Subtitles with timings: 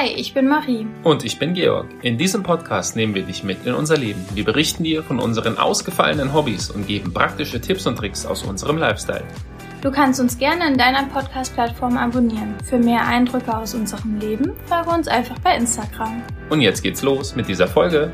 [0.00, 0.86] Hi, ich bin Marie.
[1.02, 1.86] Und ich bin Georg.
[2.02, 4.24] In diesem Podcast nehmen wir dich mit in unser Leben.
[4.32, 8.78] Wir berichten dir von unseren ausgefallenen Hobbys und geben praktische Tipps und Tricks aus unserem
[8.78, 9.24] Lifestyle.
[9.82, 12.54] Du kannst uns gerne in deiner Podcast-Plattform abonnieren.
[12.62, 16.22] Für mehr Eindrücke aus unserem Leben folge uns einfach bei Instagram.
[16.48, 18.12] Und jetzt geht's los mit dieser Folge.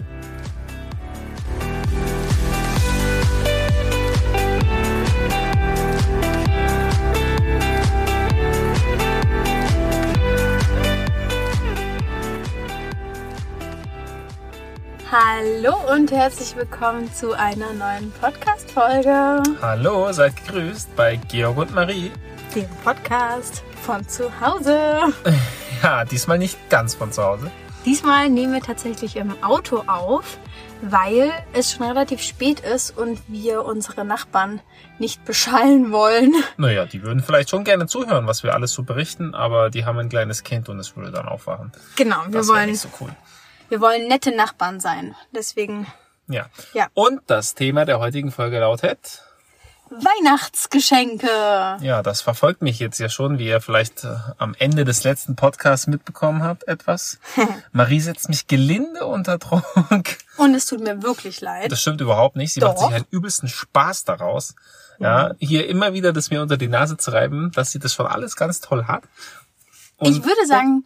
[15.64, 19.42] Hallo und herzlich willkommen zu einer neuen Podcast-Folge.
[19.62, 22.10] Hallo, seid gegrüßt bei Georg und Marie.
[22.54, 25.14] Dem Podcast von zu Hause.
[25.82, 27.50] Ja, diesmal nicht ganz von zu Hause.
[27.86, 30.38] Diesmal nehmen wir tatsächlich im Auto auf,
[30.82, 34.60] weil es schon relativ spät ist und wir unsere Nachbarn
[34.98, 36.34] nicht beschallen wollen.
[36.58, 39.98] Naja, die würden vielleicht schon gerne zuhören, was wir alles so berichten, aber die haben
[39.98, 41.72] ein kleines Kind und es würde dann aufwachen.
[41.96, 43.10] Genau, wir Das wollen, nicht so cool.
[43.74, 45.16] Wir wollen nette Nachbarn sein.
[45.32, 45.88] Deswegen
[46.28, 46.46] Ja.
[46.74, 46.86] Ja.
[46.94, 49.24] Und das Thema der heutigen Folge lautet,
[49.90, 51.26] Weihnachtsgeschenke.
[51.26, 55.34] ja, das verfolgt mich jetzt ja schon, wie ihr vielleicht äh, am Ende des letzten
[55.34, 57.18] Podcasts mitbekommen habt, etwas.
[57.72, 59.64] Marie setzt mich gelinde unter Druck.
[60.36, 61.72] Und es tut mir wirklich leid.
[61.72, 62.52] Das stimmt überhaupt nicht.
[62.52, 62.86] Sie macht Doch.
[62.86, 64.54] sich einen übelsten Spaß daraus.
[65.00, 68.06] Ja, hier immer wieder das mir unter die Nase zu reiben, dass sie das schon
[68.06, 69.02] alles ganz toll hat.
[69.96, 70.84] Und ich würde sagen,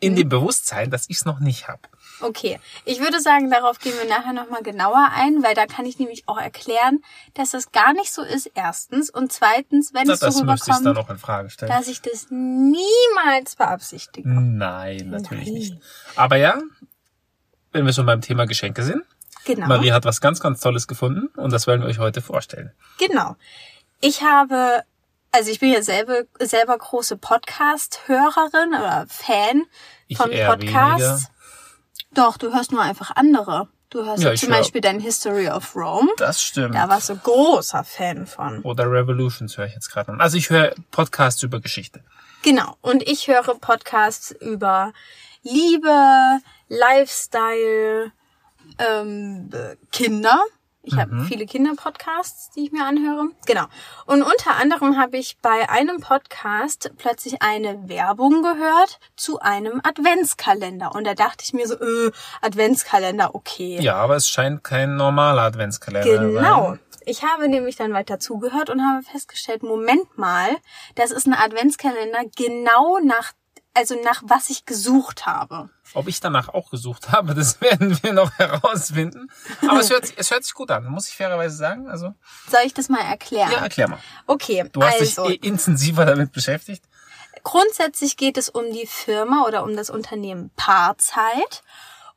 [0.00, 1.88] in dem Bewusstsein, dass ich es noch nicht hab.
[2.20, 5.98] Okay, ich würde sagen, darauf gehen wir nachher nochmal genauer ein, weil da kann ich
[5.98, 7.02] nämlich auch erklären,
[7.34, 9.10] dass das gar nicht so ist, erstens.
[9.10, 11.70] Und zweitens, wenn Na, es so das müsste ich dann rüberkommt, noch in Frage stellen.
[11.70, 14.28] dass ich das niemals beabsichtige.
[14.28, 15.54] Nein, natürlich Nein.
[15.54, 15.74] nicht.
[16.16, 16.58] Aber ja,
[17.72, 19.02] wenn wir schon beim Thema Geschenke sind,
[19.44, 19.66] Genau.
[19.66, 22.70] Marie hat was ganz, ganz Tolles gefunden und das wollen wir euch heute vorstellen.
[22.98, 23.34] Genau.
[24.02, 24.82] Ich habe,
[25.32, 29.64] also ich bin ja selber, selber große Podcast-Hörerin oder Fan
[30.06, 31.30] Ich von Podcasts.
[32.18, 33.68] Doch, du hörst nur einfach andere.
[33.90, 36.10] Du hörst Ja, zum Beispiel dein History of Rome.
[36.18, 36.74] Das stimmt.
[36.74, 38.60] Da warst du großer Fan von.
[38.62, 40.20] Oder Revolutions höre ich jetzt gerade an.
[40.20, 42.02] Also ich höre Podcasts über Geschichte.
[42.42, 42.76] Genau.
[42.82, 44.92] Und ich höre Podcasts über
[45.42, 48.12] Liebe, Lifestyle,
[48.78, 50.38] ähm, äh, Kinder.
[50.82, 53.28] Ich habe viele Kinder-Podcasts, die ich mir anhöre.
[53.46, 53.64] Genau.
[54.06, 60.94] Und unter anderem habe ich bei einem Podcast plötzlich eine Werbung gehört zu einem Adventskalender.
[60.94, 63.78] Und da dachte ich mir so, äh, Adventskalender, okay.
[63.80, 66.70] Ja, aber es scheint kein normaler Adventskalender Genau.
[66.70, 66.80] sein.
[67.04, 70.48] Ich habe nämlich dann weiter zugehört und habe festgestellt, Moment mal,
[70.94, 73.32] das ist ein Adventskalender genau nach,
[73.74, 75.70] also nach was ich gesucht habe.
[75.94, 79.30] Ob ich danach auch gesucht habe, das werden wir noch herausfinden.
[79.68, 81.88] Aber es hört, sich- es hört sich gut an, muss ich fairerweise sagen.
[81.88, 82.14] Also,
[82.50, 83.50] Soll ich das mal erklären?
[83.50, 83.98] ja, erklär mal.
[84.26, 86.84] Okay, Du hast also dich eh intensiver damit beschäftigt.
[87.44, 91.62] grundsätzlich geht es um die Firma oder um das Unternehmen Paarzeit.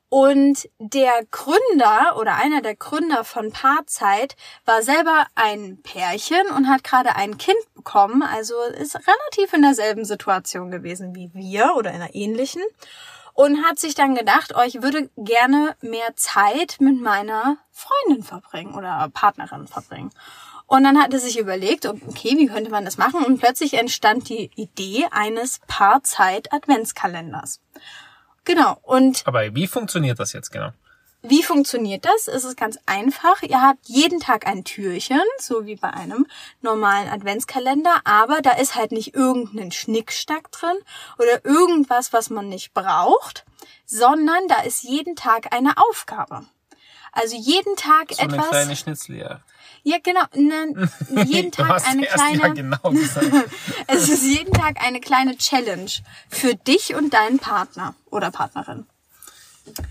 [0.08, 6.84] Und der Gründer oder einer der Gründer von Paarzeit war selber ein Pärchen und hat
[6.84, 12.02] gerade ein Kind bekommen, also ist relativ in derselben Situation gewesen wie wir oder in
[12.02, 12.60] einer ähnlichen.
[13.34, 18.74] Und hat sich dann gedacht, oh, ich würde gerne mehr Zeit mit meiner Freundin verbringen
[18.74, 20.10] oder Partnerin verbringen.
[20.66, 23.24] Und dann hat er sich überlegt, okay, wie könnte man das machen?
[23.24, 27.60] Und plötzlich entstand die Idee eines Paarzeit-Adventskalenders.
[28.44, 28.78] Genau.
[28.82, 30.72] Und Aber wie funktioniert das jetzt genau?
[31.22, 32.26] Wie funktioniert das?
[32.28, 33.42] Es ist ganz einfach.
[33.42, 36.26] Ihr habt jeden Tag ein Türchen, so wie bei einem
[36.60, 40.76] normalen Adventskalender, aber da ist halt nicht irgendein Schnickstack drin
[41.18, 43.44] oder irgendwas, was man nicht braucht,
[43.86, 46.44] sondern da ist jeden Tag eine Aufgabe.
[47.12, 48.48] Also jeden Tag So eine etwas.
[48.48, 49.42] kleine Schnitzeljagd.
[49.84, 50.22] Ja, genau.
[50.34, 50.88] Ne,
[51.26, 52.38] jeden Tag eine kleine.
[52.40, 53.26] ja genau gesagt.
[53.86, 55.90] Es ist jeden Tag eine kleine Challenge
[56.28, 58.86] für dich und deinen Partner oder Partnerin.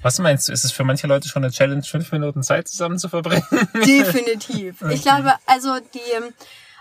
[0.02, 0.54] Was meinst du?
[0.54, 3.46] Ist es für manche Leute schon eine Challenge, fünf Minuten Zeit zusammen zu verbringen?
[3.86, 4.82] Definitiv.
[4.90, 6.34] Ich glaube, also die ähm,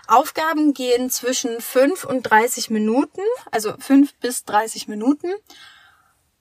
[0.07, 3.21] Aufgaben gehen zwischen 5 und 30 Minuten,
[3.51, 5.31] also 5 bis 30 Minuten.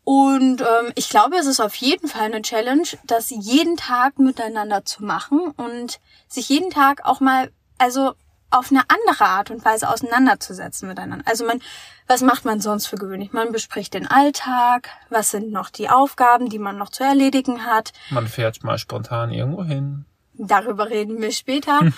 [0.03, 4.85] Und ähm, ich glaube, es ist auf jeden Fall eine Challenge, das jeden Tag miteinander
[4.85, 8.15] zu machen und sich jeden Tag auch mal, also
[8.51, 11.25] auf eine andere Art und Weise auseinanderzusetzen miteinander.
[11.27, 11.61] Also man,
[12.07, 13.33] was macht man sonst für gewöhnlich?
[13.33, 17.93] Man bespricht den Alltag, was sind noch die Aufgaben, die man noch zu erledigen hat.
[18.11, 20.05] Man fährt mal spontan irgendwo hin.
[20.43, 21.81] Darüber reden wir später.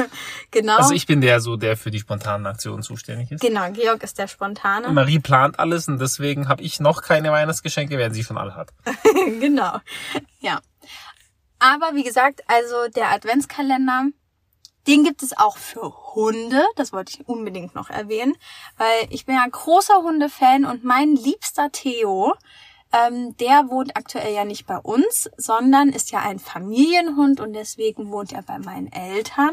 [0.50, 0.76] genau.
[0.76, 3.40] Also ich bin der so, der für die spontanen Aktionen zuständig ist.
[3.40, 4.88] genau, Georg ist der Spontane.
[4.88, 8.70] Marie plant alles und deswegen habe ich noch keine Weihnachtsgeschenke, während sie schon alle hat.
[9.40, 9.78] genau.
[10.40, 10.60] Ja.
[11.60, 14.06] Aber wie gesagt, also der Adventskalender
[14.86, 16.62] Den gibt es auch für Hunde.
[16.76, 18.34] Das wollte ich unbedingt noch erwähnen,
[18.78, 22.34] weil ich bin ja großer Hundefan und mein liebster Theo,
[22.92, 28.10] ähm, der wohnt aktuell ja nicht bei uns, sondern ist ja ein Familienhund und deswegen
[28.10, 29.52] wohnt er bei meinen Eltern.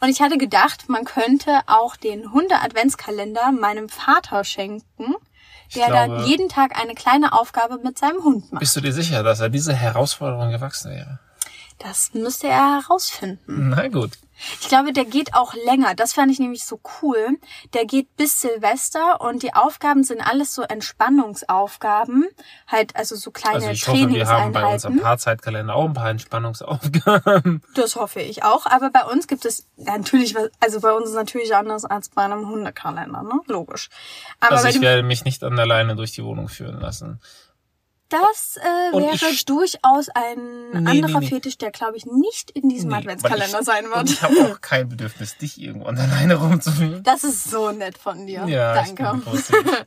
[0.00, 5.14] Und ich hatte gedacht, man könnte auch den Hunde-Adventskalender meinem Vater schenken,
[5.74, 8.60] der glaube- dann jeden Tag eine kleine Aufgabe mit seinem Hund macht.
[8.60, 11.18] Bist du dir sicher, dass er diese Herausforderung gewachsen wäre?
[11.78, 13.70] Das müsste er herausfinden.
[13.70, 14.12] Na gut.
[14.60, 15.94] Ich glaube, der geht auch länger.
[15.94, 17.38] Das fand ich nämlich so cool.
[17.72, 22.26] Der geht bis Silvester und die Aufgaben sind alles so Entspannungsaufgaben.
[22.66, 25.00] Halt, also so kleine Also ich hoffe, wir haben bei unserem.
[25.00, 27.62] Paarzeitkalender auch ein paar Entspannungsaufgaben.
[27.74, 28.66] Das hoffe ich auch.
[28.66, 32.22] Aber bei uns gibt es natürlich, was- also bei uns ist natürlich anders als bei
[32.22, 33.40] einem Hundekalender, ne?
[33.46, 33.88] Logisch.
[34.40, 37.20] Aber Also ich werde mich nicht an alleine durch die Wohnung führen lassen.
[38.08, 41.28] Das äh, wäre ich- durchaus ein Nee, nee, anderer nee.
[41.28, 44.10] Fetisch, der, glaube ich, nicht in diesem Nee, Adventskalender ich, sein wird.
[44.10, 47.02] ich habe auch kein Bedürfnis, dich irgendwo an alleine rumzuführen.
[47.02, 48.44] Das ist so nett von dir.
[48.46, 49.20] Ja, Danke.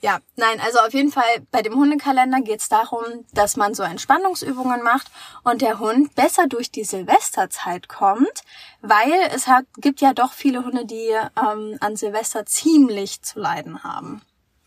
[0.00, 3.02] Ja, nein, also auf jeden Fall bei dem Hundekalender geht es darum,
[3.32, 5.10] dass man so Entspannungsübungen macht
[5.44, 8.42] und der Hund besser durch die Silvesterzeit kommt,
[8.82, 11.08] weil es hat, gibt ja doch viele Hunde, die
[11.40, 14.20] ähm, an Silvester ziemlich zu leiden haben.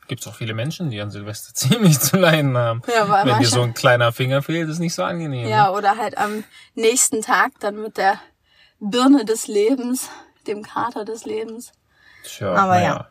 [0.07, 2.81] Gibt es auch viele Menschen, die an Silvester ziemlich zu leiden haben.
[2.93, 5.47] Ja, weil Wenn dir so ein kleiner Finger fehlt, ist nicht so angenehm.
[5.47, 6.43] Ja, oder halt am
[6.75, 8.19] nächsten Tag dann mit der
[8.79, 10.09] Birne des Lebens,
[10.45, 11.71] dem Kater des Lebens.
[12.23, 13.07] Tja, Aber naja, ja.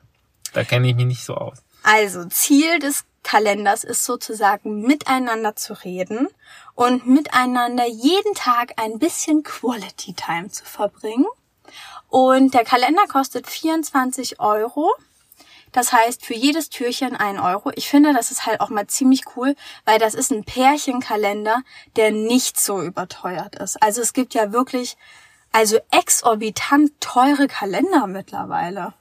[0.53, 1.59] Da kenne ich mich nicht so aus.
[1.83, 6.29] Also Ziel des Kalenders ist sozusagen miteinander zu reden
[6.75, 11.27] und miteinander jeden Tag ein bisschen Quality Time zu verbringen.
[12.09, 14.95] Und der Kalender kostet 24 Euro.
[15.73, 17.71] Das heißt, für jedes Türchen ein Euro.
[17.75, 19.55] Ich finde, das ist halt auch mal ziemlich cool,
[19.85, 21.63] weil das ist ein Pärchenkalender,
[21.97, 23.83] der nicht so überteuert ist.
[23.83, 24.97] Also es gibt ja wirklich,
[25.53, 28.95] also exorbitant teure Kalender mittlerweile.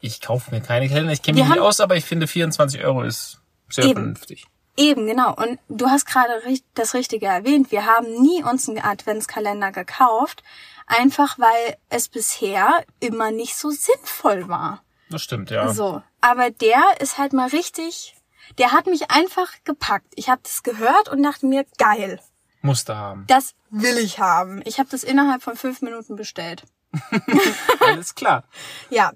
[0.00, 3.02] Ich kaufe mir keine Kalender, ich kenne mich nicht aus, aber ich finde 24 Euro
[3.02, 3.94] ist sehr Eben.
[3.94, 4.46] vernünftig.
[4.76, 5.34] Eben, genau.
[5.34, 6.40] Und du hast gerade
[6.74, 7.70] das Richtige erwähnt.
[7.70, 10.42] Wir haben nie uns einen Adventskalender gekauft,
[10.86, 14.82] einfach weil es bisher immer nicht so sinnvoll war.
[15.10, 15.72] Das stimmt, ja.
[15.72, 16.02] So.
[16.20, 18.14] Aber der ist halt mal richtig,
[18.58, 20.12] der hat mich einfach gepackt.
[20.16, 22.20] Ich habe das gehört und dachte mir, geil,
[22.62, 23.24] Musste haben.
[23.26, 24.62] das will ich haben.
[24.64, 26.64] Ich habe das innerhalb von fünf Minuten bestellt.
[27.80, 28.44] Alles klar.
[28.88, 29.12] Ja,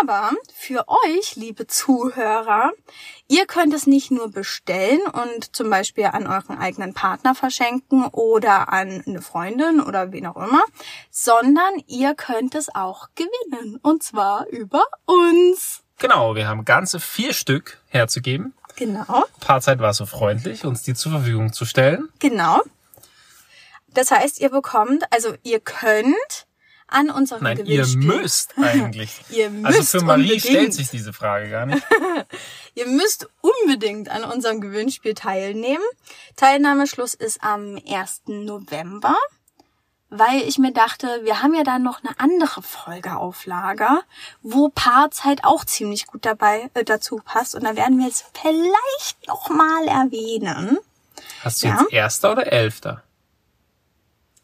[0.00, 2.72] aber für euch, liebe Zuhörer,
[3.28, 8.72] ihr könnt es nicht nur bestellen und zum Beispiel an euren eigenen Partner verschenken oder
[8.72, 10.62] an eine Freundin oder wen auch immer,
[11.10, 13.78] sondern ihr könnt es auch gewinnen.
[13.82, 15.82] Und zwar über uns.
[15.98, 18.54] Genau, wir haben ganze vier Stück herzugeben.
[18.76, 22.08] Genau, Paarzeit war so freundlich, uns die zur Verfügung zu stellen.
[22.18, 22.60] genau.
[23.92, 26.46] Das heißt, ihr bekommt, also ihr könnt
[26.90, 28.04] an unserem Nein, ihr Gewinnspiel...
[28.20, 29.20] müsst eigentlich.
[29.30, 30.42] Ihr also müsst für Marie unbedingt.
[30.42, 31.82] stellt sich diese Frage gar nicht.
[32.74, 35.82] Ihr müsst unbedingt an unserem Gewinnspiel teilnehmen.
[36.36, 38.22] Teilnahmeschluss ist am 1.
[38.26, 39.16] November,
[40.08, 44.02] weil ich mir dachte, wir haben ja dann noch eine andere Folge auf Lager,
[44.42, 49.26] wo Paarzeit auch ziemlich gut dabei äh, dazu passt und da werden wir es vielleicht
[49.26, 50.78] noch mal erwähnen.
[51.42, 51.80] Hast du Ja.
[51.80, 53.02] jetzt Erster oder Elfter?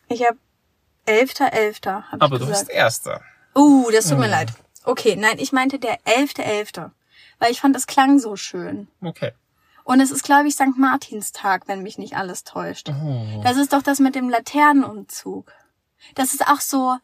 [0.09, 0.37] Ich habe
[1.07, 1.51] 11.11.
[1.53, 2.67] Elfter, hab Aber du gesagt.
[2.67, 3.23] bist Erster.
[3.55, 4.53] Uh, das tut mir leid.
[4.85, 6.91] Okay, nein, ich meinte der 11.11.,
[7.39, 8.89] weil ich fand, das klang so schön.
[9.03, 9.33] Okay.
[9.85, 10.77] Und es ist, glaube ich, St.
[10.77, 12.89] Martinstag, wenn mich nicht alles täuscht.
[12.89, 13.41] Oh.
[13.45, 15.53] Das ist doch das mit dem Laternenumzug.
[16.15, 16.97] Das ist auch so,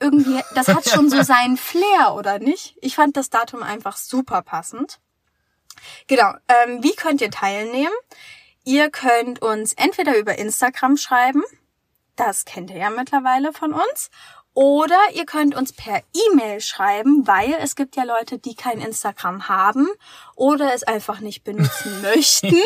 [0.00, 2.76] irgendwie, das hat schon so seinen Flair, oder nicht?
[2.80, 5.00] Ich fand das Datum einfach super passend.
[6.06, 7.94] Genau, ähm, wie könnt ihr teilnehmen?
[8.64, 11.42] Ihr könnt uns entweder über Instagram schreiben,
[12.18, 14.10] das kennt ihr ja mittlerweile von uns,
[14.54, 19.48] oder ihr könnt uns per E-Mail schreiben, weil es gibt ja Leute, die kein Instagram
[19.48, 19.86] haben
[20.34, 22.56] oder es einfach nicht benutzen möchten.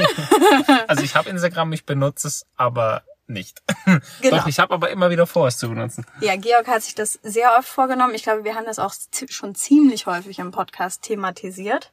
[0.89, 3.63] Also ich habe Instagram, ich benutze es, aber nicht.
[4.23, 4.39] Genau.
[4.39, 6.07] Doch, ich habe aber immer wieder vor, es zu benutzen.
[6.21, 8.15] Ja, Georg hat sich das sehr oft vorgenommen.
[8.15, 8.95] Ich glaube, wir haben das auch
[9.29, 11.93] schon ziemlich häufig im Podcast thematisiert.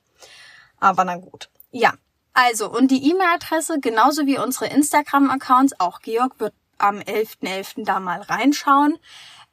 [0.79, 1.49] Aber na gut.
[1.71, 1.93] Ja,
[2.33, 7.86] also und die E-Mail-Adresse genauso wie unsere Instagram-Accounts, auch Georg wird am 11.11.
[7.86, 8.98] da mal reinschauen.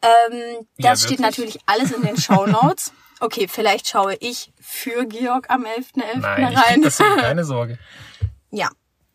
[0.02, 1.20] Ähm, Ja, das steht wirklich?
[1.20, 2.92] natürlich alles in den Show Notes.
[3.20, 6.18] Okay, vielleicht schaue ich für Georg am 11.11.
[6.18, 6.74] Nein, ich rein.
[6.74, 7.78] krieg das keine Sorge.
[8.50, 8.68] Ja,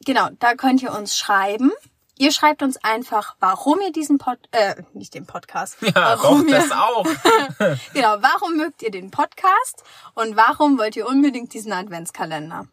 [0.05, 1.71] genau, da könnt ihr uns schreiben.
[2.17, 5.77] Ihr schreibt uns einfach, warum ihr diesen Pod, äh, nicht den Podcast.
[5.81, 7.05] Ja, warum doch, ihr, das auch.
[7.93, 12.67] Genau, warum mögt ihr den Podcast und warum wollt ihr unbedingt diesen Adventskalender?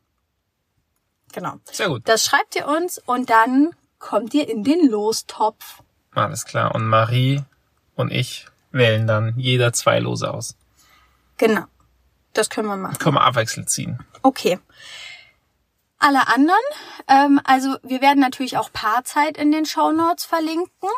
[1.32, 1.54] Genau.
[1.70, 2.02] Sehr gut.
[2.06, 5.82] Das schreibt ihr uns und dann kommt ihr in den Lostopf.
[6.14, 6.74] Alles klar.
[6.74, 7.42] Und Marie
[7.94, 10.56] und ich wählen dann jeder zwei Lose aus.
[11.36, 11.64] Genau.
[12.32, 12.98] Das können wir machen.
[12.98, 13.98] Können wir abwechselnd ziehen.
[14.22, 14.58] Okay.
[15.98, 16.54] Alle anderen,
[17.08, 20.88] ähm, also wir werden natürlich auch Paarzeit in den Shownotes verlinken.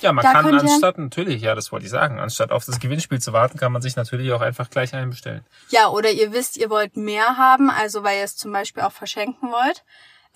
[0.00, 3.20] Ja, man Da kann anstatt, natürlich, ja, das wollte ich sagen, anstatt auf das Gewinnspiel
[3.20, 5.44] zu warten, kann man sich natürlich auch einfach gleich einbestellen.
[5.70, 8.92] Ja, oder ihr wisst, ihr wollt mehr haben, also weil ihr es zum Beispiel auch
[8.92, 9.84] verschenken wollt.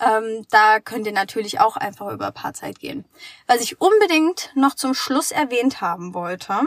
[0.01, 3.05] Ähm, da könnt ihr natürlich auch einfach über Paarzeit gehen.
[3.45, 6.61] Was ich unbedingt noch zum Schluss erwähnt haben wollte,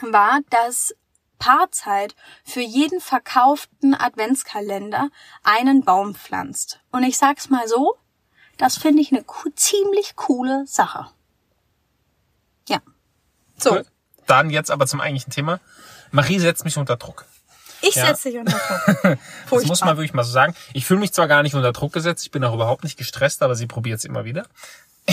[0.00, 0.94] war, dass
[1.38, 5.08] Paarzeit für jeden verkauften Adventskalender
[5.44, 6.80] einen Baum pflanzt.
[6.90, 7.94] Und ich sag's mal so,
[8.58, 11.08] das finde ich eine ziemlich coole Sache.
[12.68, 12.80] Ja.
[13.56, 13.86] So, Cool.
[14.26, 15.60] Dann jetzt aber zum eigentlichen Thema.
[16.10, 17.26] Marie setzt mich unter Druck.
[17.82, 18.06] Ich Ja.
[18.06, 19.18] setze dich unter Druck.
[19.50, 20.54] Das muss man wirklich mal so sagen.
[20.72, 23.42] Ich fühle mich zwar gar nicht unter Druck gesetzt, ich bin auch überhaupt nicht gestresst,
[23.42, 24.46] aber sie probiert es immer wieder.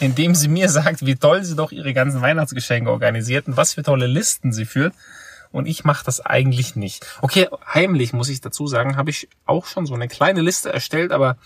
[0.00, 3.82] Indem sie mir sagt, wie toll sie doch ihre ganzen Weihnachtsgeschenke organisiert und was für
[3.82, 4.94] tolle Listen sie führt.
[5.50, 7.06] Und ich mache das eigentlich nicht.
[7.22, 11.10] Okay, heimlich muss ich dazu sagen, habe ich auch schon so eine kleine Liste erstellt,
[11.12, 11.38] aber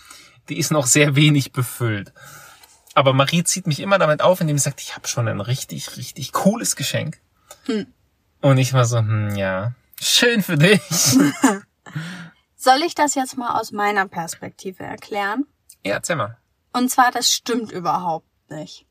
[0.49, 2.11] die ist noch sehr wenig befüllt.
[2.95, 5.95] Aber Marie zieht mich immer damit auf, indem sie sagt, ich habe schon ein richtig,
[5.97, 7.19] richtig cooles Geschenk.
[8.41, 9.73] Und ich war so, hm, ja,
[10.03, 10.81] schön für dich.
[12.55, 15.45] Soll ich das jetzt mal aus meiner Perspektive erklären?
[15.85, 16.37] Ja, erzähl mal.
[16.71, 18.85] Und zwar, das stimmt überhaupt nicht.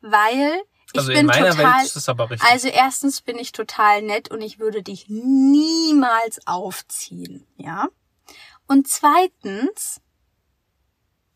[0.00, 0.60] Weil
[0.92, 1.74] ich Also bin in meiner total.
[1.76, 2.48] Welt ist es aber richtig.
[2.50, 7.88] Also erstens bin ich total nett und ich würde dich niemals aufziehen, ja?
[8.66, 10.00] Und zweitens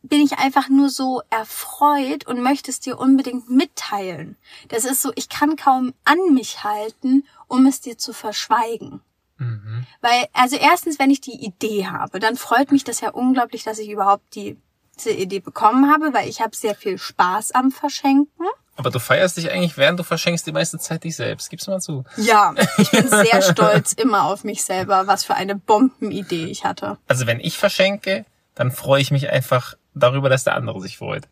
[0.03, 4.37] bin ich einfach nur so erfreut und möchte es dir unbedingt mitteilen.
[4.69, 9.01] Das ist so, ich kann kaum an mich halten, um es dir zu verschweigen.
[9.43, 9.87] Mhm.
[10.01, 13.79] Weil, also erstens, wenn ich die Idee habe, dann freut mich das ja unglaublich, dass
[13.79, 14.57] ich überhaupt die,
[14.97, 18.47] diese Idee bekommen habe, weil ich habe sehr viel Spaß am Verschenken.
[18.77, 21.51] Aber du feierst dich eigentlich, während du verschenkst, die meiste Zeit dich selbst.
[21.51, 22.05] Gib's mal zu.
[22.17, 26.97] Ja, ich bin sehr stolz immer auf mich selber, was für eine Bombenidee ich hatte.
[27.07, 31.29] Also wenn ich verschenke, dann freue ich mich einfach darüber, dass der andere sich freut.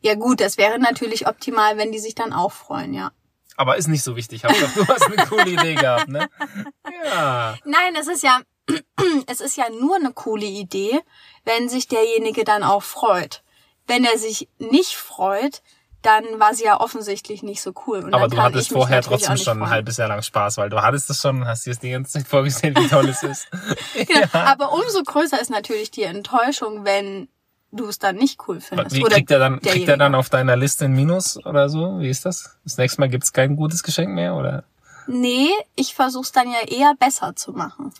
[0.00, 3.10] Ja gut, das wäre natürlich optimal, wenn die sich dann auch freuen, ja.
[3.58, 4.44] Aber ist nicht so wichtig.
[4.44, 6.30] Hauptsache, du hast eine coole Idee gehabt, ne?
[7.04, 7.56] Ja.
[7.64, 8.40] Nein, es ist ja,
[9.26, 11.00] es ist ja nur eine coole Idee,
[11.44, 13.42] wenn sich derjenige dann auch freut.
[13.88, 15.62] Wenn er sich nicht freut,
[16.02, 18.04] dann war sie ja offensichtlich nicht so cool.
[18.04, 21.10] Und Aber du hattest vorher trotzdem schon ein halbes Jahr lang Spaß, weil du hattest
[21.10, 23.48] das schon und hast dir das die ganze Zeit vorgestellt, wie toll es ist.
[23.94, 24.28] Genau.
[24.32, 27.28] Aber umso größer ist natürlich die Enttäuschung, wenn
[27.70, 28.94] du es dann nicht cool findest.
[28.96, 32.00] Wie Oder kriegt er dann, kriegt er dann auf deiner Liste ein Minus oder so?
[32.00, 32.56] Wie ist das?
[32.64, 34.64] Das nächste Mal gibt's kein gutes Geschenk mehr, oder?
[35.06, 37.92] Nee, ich versuch's dann ja eher besser zu machen.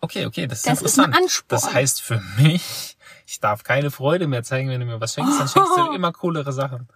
[0.00, 1.16] Okay, okay, das ist Das ist ein interessant.
[1.24, 1.46] Ansporn.
[1.48, 5.38] Das heißt für mich, ich darf keine Freude mehr zeigen, wenn du mir was schenkst,
[5.38, 6.88] dann schenkst du immer coolere Sachen.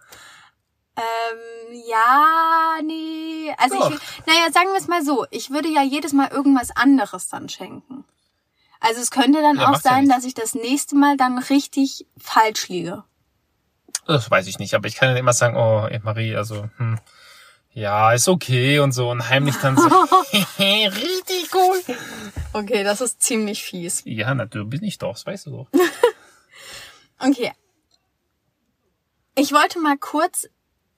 [0.96, 3.52] Ähm, ja, nee.
[3.58, 3.90] Also Doch.
[3.90, 5.26] ich, naja, sagen wir es mal so.
[5.30, 8.04] Ich würde ja jedes Mal irgendwas anderes dann schenken.
[8.86, 10.14] Also es könnte dann Ja, auch ja sein, nichts.
[10.16, 13.04] dass ich das nächste Mal dann richtig falsch liege.
[14.06, 16.98] Das weiß ich nicht, aber ich kann dann immer sagen, oh, Marie, also, hm,
[17.72, 19.88] ja, ist okay und so und heimlich dann so,
[20.58, 21.80] richtig cool.
[22.52, 24.02] Okay, das ist ziemlich fies.
[24.04, 25.68] Ja, natürlich bin ich doch, das weißt du doch.
[27.18, 27.52] Okay.
[29.36, 30.46] Ich wollte mal kurz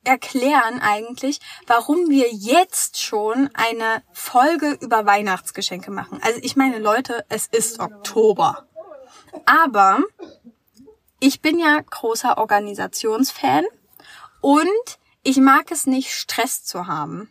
[0.07, 6.21] erklären eigentlich, warum wir jetzt schon eine Folge über Weihnachtsgeschenke machen.
[6.23, 8.67] Also ich meine, Leute, es ist Oktober.
[9.45, 10.01] Aber
[11.21, 13.65] ich bin ja großer Organisationsfan
[14.41, 17.31] und ich mag es nicht, Stress zu haben.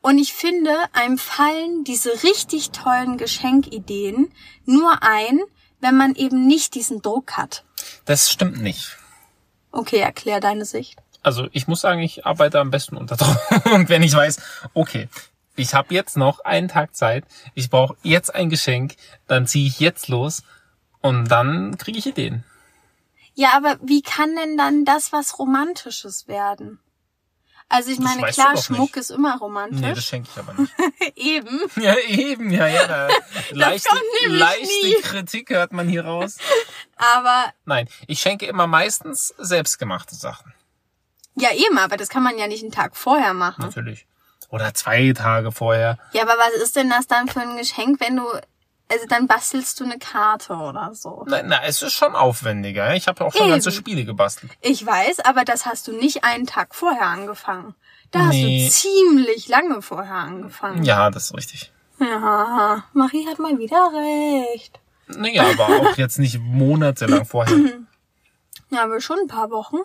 [0.00, 4.32] Und ich finde, einem fallen diese richtig tollen Geschenkideen
[4.64, 5.40] nur ein,
[5.80, 7.64] wenn man eben nicht diesen Druck hat.
[8.04, 8.96] Das stimmt nicht.
[9.72, 11.03] Okay, erklär deine Sicht.
[11.24, 13.36] Also ich muss sagen, ich arbeite am besten unter Druck.
[13.72, 14.40] Und wenn ich weiß,
[14.74, 15.08] okay,
[15.56, 18.94] ich habe jetzt noch einen Tag Zeit, ich brauche jetzt ein Geschenk,
[19.26, 20.42] dann ziehe ich jetzt los
[21.00, 22.44] und dann kriege ich Ideen.
[23.34, 26.78] Ja, aber wie kann denn dann das was Romantisches werden?
[27.68, 28.96] Also ich meine, klar, Schmuck nicht.
[28.96, 30.06] ist immer Nee, das romantisch.
[30.06, 30.72] schenke ich aber nicht.
[31.16, 31.60] Eben.
[31.76, 33.08] Ja, eben, ja, ja.
[33.50, 33.88] Leichte,
[34.28, 34.94] leichte nie.
[35.02, 36.36] Kritik hört man hier raus.
[36.96, 40.53] Aber Nein, ich schenke immer meistens selbstgemachte Sachen.
[41.36, 43.62] Ja, eben, aber das kann man ja nicht einen Tag vorher machen.
[43.62, 44.06] Natürlich.
[44.50, 45.98] Oder zwei Tage vorher.
[46.12, 48.24] Ja, aber was ist denn das dann für ein Geschenk, wenn du
[48.92, 51.24] also dann bastelst du eine Karte oder so.
[51.26, 52.94] Na, na es ist schon aufwendiger.
[52.94, 53.52] Ich habe auch schon Eben.
[53.52, 54.52] ganze Spiele gebastelt.
[54.60, 57.74] Ich weiß, aber das hast du nicht einen Tag vorher angefangen.
[58.10, 58.66] Da Nee.
[58.68, 60.84] hast du ziemlich lange vorher angefangen.
[60.84, 61.72] Ja, das ist richtig.
[61.98, 63.90] Ja, Marie hat mal wieder
[64.52, 64.78] recht.
[65.08, 67.56] Naja, aber auch jetzt nicht monatelang vorher.
[68.70, 69.76] Ja, aber schon ein paar Wochen.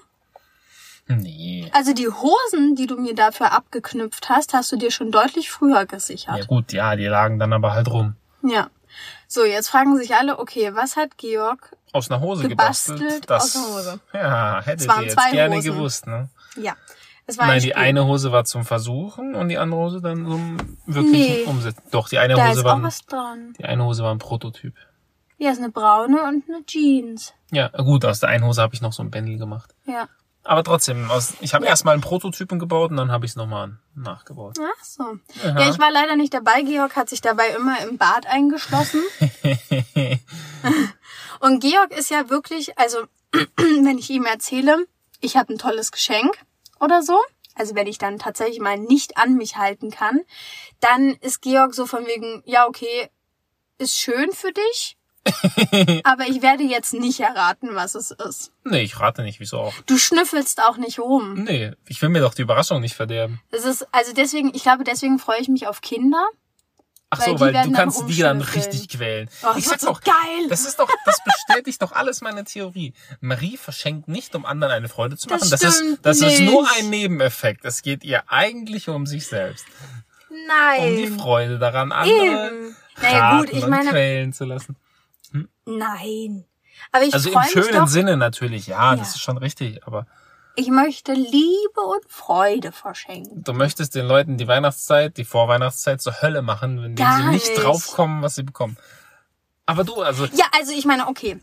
[1.09, 1.69] Nee.
[1.73, 5.77] Also die Hosen, die du mir dafür abgeknüpft hast, hast du dir schon deutlich früher
[5.79, 6.47] Ja gesichert.
[6.47, 8.15] gut, ja, die lagen dann aber halt rum.
[8.43, 8.67] Ja.
[9.27, 11.75] So, jetzt fragen sich alle, okay, was hat Georg?
[11.93, 13.29] Aus einer Hose Gebastelt gebastelt.
[13.29, 13.99] Das, aus einer Hose.
[14.13, 15.71] Ja, waren ihr jetzt gerne Hosen.
[15.73, 16.29] gewusst, ne?
[16.55, 16.75] Ja.
[17.25, 17.81] Es war Nein, ein die Spiel.
[17.83, 21.43] eine Hose war zum Versuchen und die andere Hose dann zum wirklichen Nee.
[21.45, 21.83] Umsetzen.
[21.91, 24.73] Doch, die eine Da Hose war ein, die eine Hose war ein Prototyp.
[25.37, 27.33] Ja, ist eine braune und eine Jeans.
[27.51, 29.73] Ja, gut, aus der einen Hose habe ich noch so ein Bändel gemacht.
[29.85, 30.07] Ja.
[30.49, 31.69] Aber trotzdem, aus, ich habe Ja.
[31.69, 34.57] erstmal einen Prototypen gebaut und dann habe ich es nochmal nachgebaut.
[34.59, 35.03] Ach so.
[35.43, 35.59] Aha.
[35.61, 36.63] Ja, ich war leider nicht dabei.
[36.63, 39.03] Georg hat sich dabei immer im Bad eingeschlossen.
[41.39, 43.03] Und Georg ist ja wirklich, also
[43.57, 44.87] wenn ich ihm erzähle,
[45.21, 46.35] ich habe ein tolles Geschenk
[46.79, 47.19] oder so,
[47.53, 50.21] also wenn ich dann tatsächlich mal nicht an mich halten kann,
[50.79, 53.09] dann ist Georg so von wegen, ja okay,
[53.77, 54.97] ist schön für dich,
[56.03, 58.51] aber ich werde jetzt nicht erraten, was es ist.
[58.63, 59.73] nee, ich rate nicht, wieso auch.
[59.85, 61.43] Du schnüffelst auch nicht rum.
[61.43, 63.41] Nee, ich will mir doch die Überraschung nicht verderben.
[63.51, 66.23] Das ist, also deswegen, ich glaube, deswegen freue ich mich auf Kinder.
[67.11, 69.29] Ach Weil so, weil du kannst die dann richtig quälen.
[69.41, 70.13] Oh, ich das sag's so auch, geil.
[70.47, 72.93] das ist doch, das bestätigt doch alles meine Theorie.
[73.19, 75.49] Marie verschenkt nicht, um anderen eine Freude zu Das machen.
[75.49, 76.77] Das, ist, stimmt das ist nur nicht.
[76.77, 77.65] ein Nebeneffekt.
[77.65, 79.65] Es geht ihr eigentlich um sich selbst.
[80.47, 80.83] Nein.
[80.91, 82.51] Um die Freude daran, andere.
[83.01, 84.75] Naja, gut, ich meine, quälen zu lassen.
[85.65, 86.45] Nein.
[86.91, 88.95] Aber ich Also im schönen doch, Sinne natürlich, ja, Ja.
[88.95, 89.85] das ist schon richtig.
[89.85, 90.07] Aber
[90.55, 93.43] ich möchte Liebe und Freude verschenken.
[93.43, 97.49] du möchtest den Leuten die Weihnachtszeit, die Vorweihnachtszeit zur Hölle machen, indem Gar sie nicht,
[97.49, 97.63] nicht.
[97.63, 98.77] draufkommen, was sie bekommen.
[99.65, 101.39] Aber du, also Ja, also ich meine, okay.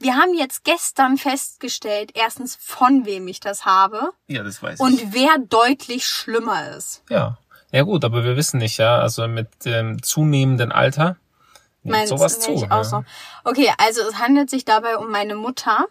[0.00, 4.80] Wir haben jetzt gestern festgestellt, erstens, von wem ich das habe ja, das weiß ich.
[4.80, 7.02] und wer deutlich schlimmer ist.
[7.08, 7.38] Ja.
[7.72, 11.16] Ja gut, aber wir wissen nicht, ja, also mit dem zunehmenden Alter
[11.82, 12.52] Meinst sowas zu.
[12.54, 12.70] ja.
[12.70, 13.04] auch so?
[13.44, 15.86] Okay, also es handelt sich dabei um meine Mutter.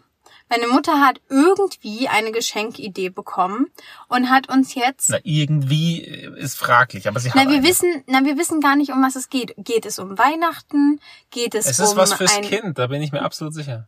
[0.50, 3.68] Meine Mutter hat irgendwie eine Geschenkidee bekommen
[4.08, 7.68] und hat uns jetzt Na, irgendwie ist fraglich, aber sie Na, hat wir eine.
[7.68, 9.54] wissen, na, wir wissen gar nicht, um was es geht.
[9.58, 11.02] Geht es um Weihnachten?
[11.32, 13.88] Geht es, Es um ist was fürs ein, Kind, da bin ich mir absolut sicher.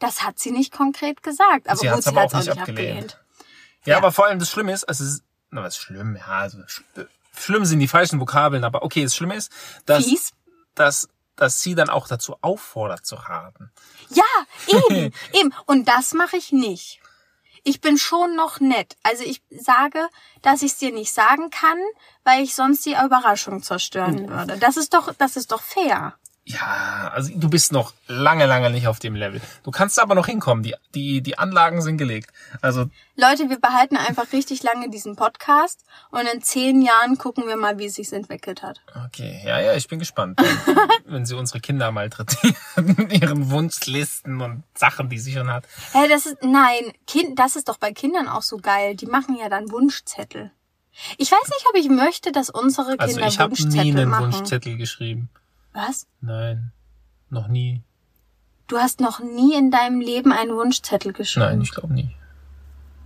[0.00, 2.50] Das hat sie nicht konkret gesagt, aber Sie gut, hat's sie hat es auch nicht
[2.58, 2.88] abgelehnt.
[2.88, 3.18] abgelehnt.
[3.84, 3.96] Ja, Ja.
[3.98, 6.82] aber vor allem das Schlimme ist, also es ist, na was schlimm, ja, also sch
[7.38, 9.52] schlimm sind die falschen Vokabeln, aber okay, das Schlimme ist,
[9.86, 10.32] dass, Fies?
[10.74, 11.08] dass,
[11.40, 13.72] dass sie dann auch dazu auffordert zu raten.
[14.10, 14.24] Ja,
[14.66, 15.54] eben, eben.
[15.66, 17.00] Und das mache ich nicht.
[17.62, 18.96] Ich bin schon noch nett.
[19.02, 20.08] Also ich sage,
[20.42, 21.78] dass ich es dir nicht sagen kann,
[22.24, 24.56] weil ich sonst die Überraschung zerstören würde.
[24.58, 26.14] Das ist doch, das ist doch fair.
[26.44, 29.40] Ja, also du bist noch lange, lange nicht auf dem Level.
[29.62, 30.62] Du kannst aber noch hinkommen.
[30.64, 32.30] Die, die, die Anlagen sind gelegt.
[32.60, 37.56] Also Leute, wir behalten einfach richtig lange diesen Podcast und in zehn Jahren gucken wir
[37.56, 38.80] mal, wie es sich entwickelt hat.
[39.06, 40.40] Okay, ja, ja, ich bin gespannt.
[41.04, 42.56] wenn sie unsere Kinder malträtieren
[42.96, 45.64] mit ihren Wunschlisten und Sachen, die sie schon hat.
[45.92, 48.96] Hä, das ist, nein, kind, das ist doch bei Kindern auch so geil.
[48.96, 50.50] Die machen ja dann Wunschzettel.
[51.18, 54.10] Ich weiß nicht, ob ich möchte, dass unsere Kinder Also ich habe Wunschzettel nie einen
[54.10, 54.32] machen.
[54.32, 55.30] Wunschzettel geschrieben.
[55.72, 56.06] Was?
[56.20, 56.72] Nein,
[57.28, 57.82] noch nie.
[58.66, 61.46] Du hast noch nie in deinem Leben einen Wunschzettel geschrieben?
[61.46, 62.14] Nein, ich glaube nie.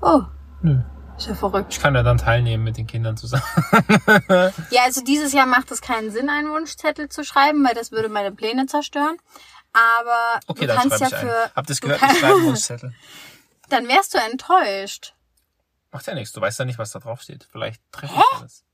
[0.00, 0.22] Oh,
[0.60, 0.80] Nö.
[1.16, 1.72] ist ja verrückt.
[1.72, 3.42] Ich kann ja dann teilnehmen mit den Kindern zusammen.
[4.70, 8.08] Ja, also dieses Jahr macht es keinen Sinn, einen Wunschzettel zu schreiben, weil das würde
[8.08, 9.16] meine Pläne zerstören.
[9.72, 11.50] Aber Okay, du kannst ja für, einen.
[11.56, 12.02] Habt ihr gehört?
[12.02, 12.94] Ich schreibe einen Wunschzettel.
[13.70, 15.14] dann wärst du enttäuscht.
[15.90, 16.32] Macht ja nichts.
[16.32, 17.48] Du weißt ja nicht, was da drauf steht.
[17.50, 18.64] Vielleicht treffe ich alles.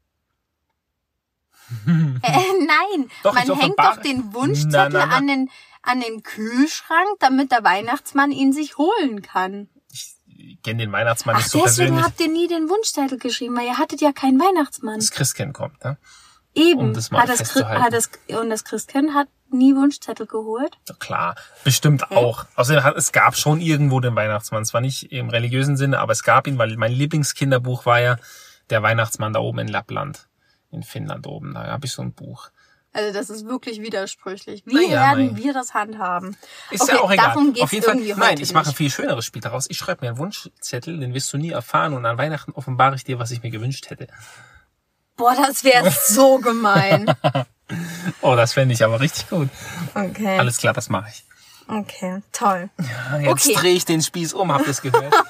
[2.22, 5.16] Äh, nein, Doch, man hängt doch den Wunschzettel Na, na, na.
[5.16, 5.50] an den
[5.82, 9.68] an den Kühlschrank, damit der Weihnachtsmann ihn sich holen kann.
[9.90, 12.04] Ich kenne den Weihnachtsmann Ach, nicht so deswegen persönlich.
[12.04, 14.98] habt ihr nie den Wunschzettel geschrieben, weil ihr hattet ja keinen Weihnachtsmann.
[14.98, 15.96] Das Christkind kommt, ne?
[16.54, 16.80] Eben.
[16.80, 20.76] um das mal hat das, hat das, und das Christkind hat nie Wunschzettel geholt.
[20.88, 22.44] Ja, klar, bestimmt auch.
[22.56, 24.64] Außerdem hat, es gab schon irgendwo den Weihnachtsmann.
[24.64, 28.16] Zwar nicht im religiösen Sinne, aber es gab ihn, weil mein Lieblingskinderbuch war ja
[28.68, 30.28] der Weihnachtsmann da oben in Lappland.
[30.72, 31.54] In Finnland oben.
[31.54, 32.50] Da habe ich so ein Buch.
[32.92, 34.64] Also das ist wirklich widersprüchlich.
[34.66, 35.36] Wie Naja, werden nein.
[35.36, 36.36] wir das handhaben?
[36.72, 37.26] Ist Okay, ja auch egal.
[37.28, 38.76] darum geht's Auf jeden Fall, irgendwie nein, heute ich mache ein nicht.
[38.78, 39.66] viel schöneres Spiel daraus.
[39.70, 43.04] Ich schreibe mir einen Wunschzettel, den wirst du nie erfahren und an Weihnachten offenbare ich
[43.04, 44.08] dir, was ich mir gewünscht hätte.
[45.16, 47.14] Boah, das wäre so gemein.
[48.22, 49.48] Oh, das fände ich aber richtig gut.
[49.94, 50.38] Okay.
[50.38, 51.24] Alles klar, das mache ich.
[51.68, 52.70] Okay, toll.
[53.12, 53.54] Ja, Jetzt Okay.
[53.54, 55.14] drehe ich den Spieß um, habt ihr es gehört?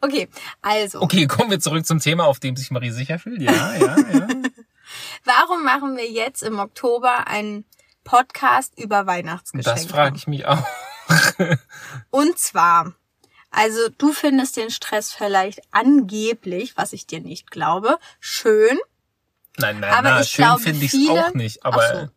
[0.00, 0.28] Okay,
[0.62, 3.42] also, Okay, kommen wir zurück zum Thema, auf dem sich Marie sicher fühlt.
[3.42, 4.28] Ja, ja, ja.
[5.24, 7.64] warum machen wir jetzt im Oktober einen
[8.04, 9.80] Podcast über Weihnachtsgeschenke?
[9.80, 10.64] Das frage ich mich auch.
[12.10, 12.94] Und zwar,
[13.50, 18.78] also du findest den Stress vielleicht angeblich, was ich dir nicht glaube, schön.
[19.56, 21.64] Nein, nein, Aber nein, ich schön finde ich es auch nicht.
[21.64, 22.10] Aber.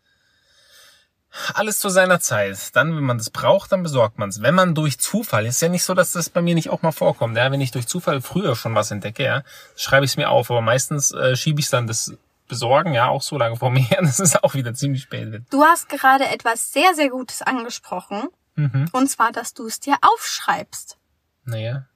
[1.54, 2.76] Alles zu seiner Zeit.
[2.76, 4.42] Dann, wenn man das braucht, dann besorgt man es.
[4.42, 6.92] Wenn man durch Zufall, ist ja nicht so, dass das bei mir nicht auch mal
[6.92, 7.38] vorkommt.
[7.38, 9.44] Ja, wenn ich durch Zufall früher schon was entdecke, ja,
[9.76, 10.52] schreibe ich es mir auf.
[10.52, 12.14] Aber meistens äh, schiebe ich dann das
[12.48, 15.44] Besorgen, ja, auch so lange vor mir her, dass es auch wieder ziemlich spät wird.
[15.52, 18.28] Du hast gerade etwas sehr, sehr Gutes angesprochen.
[18.56, 18.90] Mhm.
[18.92, 20.98] Und zwar, dass du es dir aufschreibst.
[21.46, 21.88] Naja.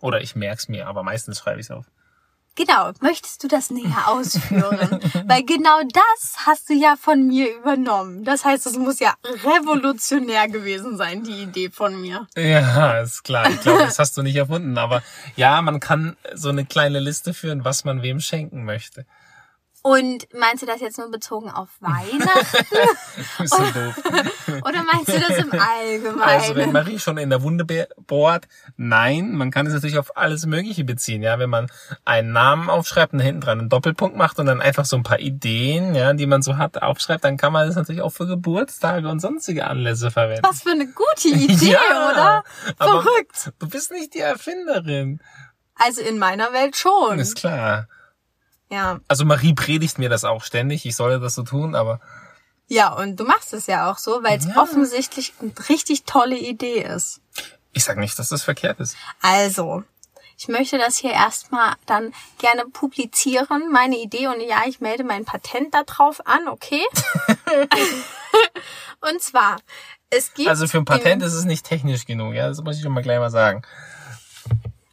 [0.00, 1.86] Oder ich merk's mir, aber meistens schreibe ich es auf.
[2.54, 5.00] Genau, möchtest du das näher ausführen?
[5.26, 8.24] Weil genau das hast du ja von mir übernommen.
[8.24, 12.26] Das heißt, es muss ja revolutionär gewesen sein, die Idee von mir.
[12.36, 13.48] Ja, ist klar.
[13.48, 14.76] Ich glaube, das hast du nicht erfunden.
[14.76, 15.02] Aber
[15.34, 19.06] ja, man kann so eine kleine Liste führen, was man wem schenken möchte.
[19.82, 22.66] Und meinst du das jetzt nur bezogen auf Weihnachten?
[23.44, 24.00] So doof.
[24.64, 26.22] Oder meinst du das im Allgemeinen?
[26.22, 27.66] Also wenn Marie schon in der Wunde
[28.06, 31.22] bohrt, nein, man kann es natürlich auf alles Mögliche beziehen.
[31.22, 31.66] Ja, wenn man
[32.04, 35.18] einen Namen aufschreibt und hinten dran einen Doppelpunkt macht und dann einfach so ein paar
[35.18, 39.08] Ideen, ja, die man so hat, aufschreibt, dann kann man das natürlich auch für Geburtstage
[39.08, 40.44] und sonstige Anlässe verwenden.
[40.44, 42.44] Was für eine gute Idee, Ja, oder?
[42.76, 43.52] Verrückt.
[43.58, 45.20] Du bist nicht die Erfinderin.
[45.74, 47.18] Also in meiner Welt schon.
[47.18, 47.88] Ist klar.
[48.72, 49.00] Ja.
[49.06, 50.86] Also Marie predigt mir das auch ständig.
[50.86, 52.00] Ich solle das so tun, aber
[52.68, 54.56] Ja, und du machst es ja auch so, weil es Ja.
[54.62, 57.20] offensichtlich eine richtig tolle Idee ist.
[57.74, 58.96] ich sag nicht, dass das verkehrt ist.
[59.20, 59.82] Also,
[60.38, 64.26] ich möchte das hier erstmal dann gerne publizieren, meine Idee.
[64.28, 66.82] Und ja, ich melde mein Patent da drauf an, okay?
[69.00, 69.58] und zwar,
[70.10, 72.82] es gibt Also für ein Patent ist es nicht technisch genug, ja, das muss ich
[72.82, 73.62] schon mal gleich mal sagen.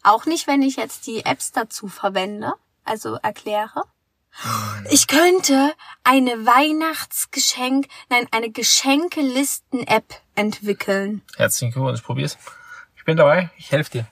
[0.03, 2.53] auch nicht, wenn ich jetzt die Apps dazu verwende,
[2.89, 3.83] also erkläre.
[4.89, 5.73] Ich könnte
[6.03, 11.23] eine Weihnachtsgeschenk, nein, eine Geschenkelisten-App entwickeln.
[11.35, 12.37] Herzlichen Glückwunsch, probier's.
[12.95, 14.07] Ich bin dabei, ich helfe dir.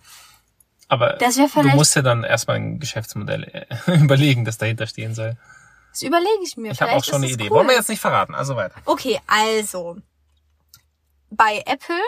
[0.89, 3.43] Aber Das du musst dir dann erstmal ein Geschäftsmodell
[3.85, 5.37] äh, überlegen, das dahinter stehen soll.
[5.91, 6.71] Das überlege ich mir.
[6.71, 7.45] Ich habe auch schon eine Idee.
[7.45, 7.57] Cool.
[7.57, 8.75] Wollen wir jetzt nicht verraten, also weiter.
[8.85, 9.97] Okay, also
[11.29, 12.01] bei Apple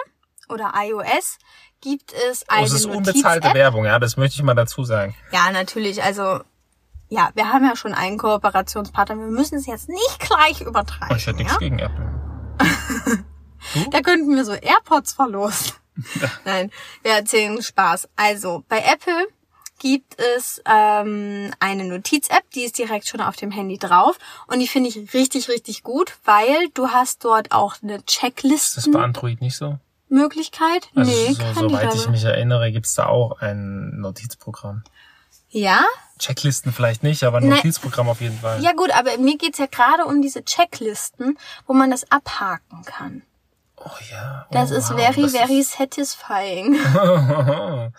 [0.47, 1.37] oder iOS
[1.81, 3.53] gibt es Oh, eine es ist unbezahlte.
[3.53, 5.15] Werbung, ja, das möchte ich mal dazu sagen.
[5.31, 6.03] Ja, natürlich.
[6.03, 6.41] Also
[7.09, 9.17] ja, wir haben ja schon einen Kooperationspartner.
[9.17, 11.09] Wir müssen es jetzt nicht gleich übertreiben.
[11.11, 11.59] Oh, ich hätte nichts ja?
[11.59, 12.15] gegen Apple.
[13.91, 15.73] Da könnten wir so AirPods verlosen.
[16.45, 16.71] Nein,
[17.03, 18.07] wir erzählen Spaß.
[18.15, 19.27] Also bei Apple
[19.79, 24.17] gibt es ähm, eine Notiz-App, die ist direkt schon auf dem Handy drauf
[24.47, 28.91] und die finde ich richtig, richtig gut, weil du hast dort auch eine Ist das
[28.91, 29.77] bei Android nicht so?
[30.09, 30.89] Möglichkeit?
[30.95, 34.83] Also nee, so, kann soweit ich mich erinnere, gibt's da auch ein Notizprogramm.
[35.49, 35.83] Ja?
[36.19, 37.47] Checklisten vielleicht nicht, aber ein.
[37.49, 38.61] Notizprogramm auf jeden Fall.
[38.61, 43.23] Ja gut, aber mir geht's ja gerade um diese Checklisten, wo man das abhaken kann.
[43.77, 44.45] Oh ja.
[44.49, 46.75] Oh, Das ist wow, very, das very satisfying.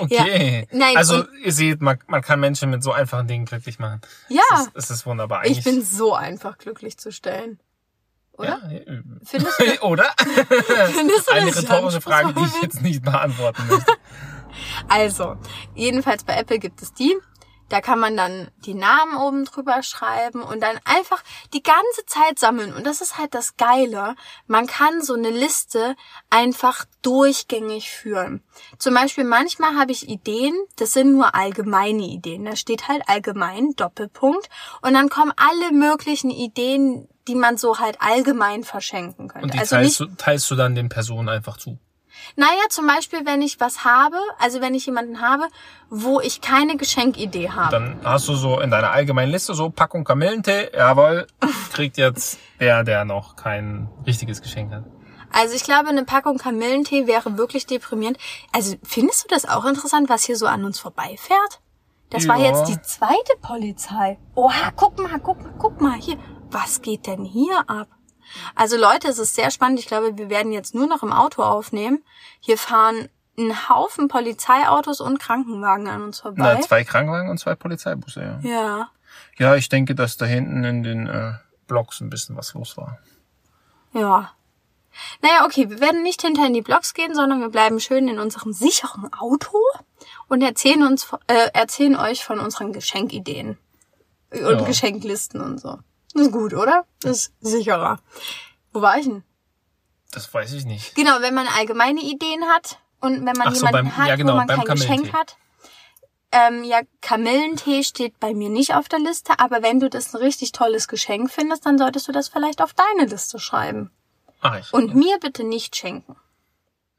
[0.00, 0.66] okay.
[0.70, 4.02] Ja, nein, also ihr seht, man, man kann Menschen mit so einfachen Dingen glücklich machen.
[4.28, 5.44] Ja, Es ist, es ist wunderbar.
[5.44, 7.58] ich Eigentlich- bin so einfach glücklich zu stellen.
[8.32, 8.60] Oder?
[8.70, 10.04] Ja, Findest du, oder?
[10.92, 13.92] findest du Eine rhetorische Frage, die ich jetzt nicht beantworten möchte.
[14.88, 15.36] Also,
[15.74, 17.14] jedenfalls bei Apple gibt es die.
[17.72, 21.22] Da kann man dann die Namen oben drüber schreiben und dann einfach
[21.54, 22.74] die ganze Zeit sammeln.
[22.74, 24.14] Und das ist halt das Geile.
[24.46, 25.96] Man kann so eine Liste
[26.28, 28.42] einfach durchgängig führen.
[28.76, 32.44] Zum Beispiel manchmal habe ich Ideen, das sind nur allgemeine Ideen.
[32.44, 34.50] Da steht halt allgemein, Doppelpunkt.
[34.82, 39.44] Und dann kommen alle möglichen Ideen, die man so halt allgemein verschenken könnte.
[39.44, 41.78] Und die also teilst, nicht du, teilst du dann den Personen einfach zu.
[42.36, 45.48] Naja, zum Beispiel, wenn ich was habe, also wenn ich jemanden habe,
[45.90, 47.70] wo ich keine Geschenkidee habe.
[47.70, 51.26] Dann hast du so in deiner allgemeinen Liste so Packung Kamillentee, jawohl,
[51.72, 54.84] kriegt jetzt der, der noch kein richtiges Geschenk hat.
[55.34, 58.18] Also ich glaube, eine Packung Kamillentee wäre wirklich deprimierend.
[58.52, 61.60] Also findest du das auch interessant, was hier so an uns vorbeifährt?
[62.10, 62.48] Das war Ja.
[62.48, 64.18] jetzt die zweite Polizei.
[64.34, 66.18] Oha, guck mal, guck mal, guck mal hier.
[66.50, 67.88] Was geht denn hier ab?
[68.54, 69.78] Also Leute, es ist sehr spannend.
[69.78, 72.02] Ich glaube, wir werden jetzt nur noch im Auto aufnehmen.
[72.40, 76.54] Hier fahren ein Haufen Polizeiautos und Krankenwagen an uns vorbei.
[76.56, 78.50] Na, zwei Krankenwagen und zwei Polizeibusse, ja.
[78.50, 78.90] ja.
[79.38, 81.32] Ja, ich denke, dass da hinten in den äh,
[81.66, 82.98] Blocks ein bisschen was los war.
[83.92, 84.32] Ja.
[85.22, 88.18] Naja, okay, wir werden nicht hinter in die Blocks gehen, sondern wir bleiben schön in
[88.18, 89.58] unserem sicheren Auto
[90.28, 93.56] und erzählen uns, äh, erzählen euch von unseren Geschenkideen.
[94.30, 94.62] Und Ja.
[94.62, 95.78] Geschenklisten und so.
[96.14, 96.84] Ist gut, oder?
[97.00, 97.98] Das ist sicherer.
[98.72, 99.22] Wo war ich denn?
[100.12, 100.94] Das weiß ich nicht.
[100.94, 104.16] Genau, wenn man allgemeine Ideen hat und wenn man Ach so, jemanden beim- hat, ja,
[104.16, 105.36] genau, wo man kein Geschenk hat.
[106.34, 110.18] Ähm, ja, Kamillentee steht bei mir nicht auf der Liste, aber wenn du das ein
[110.18, 113.90] richtig tolles Geschenk findest, dann solltest du das vielleicht auf deine Liste schreiben.
[114.40, 114.72] Ach, ich.
[114.72, 116.16] Und mir bitte nicht schenken.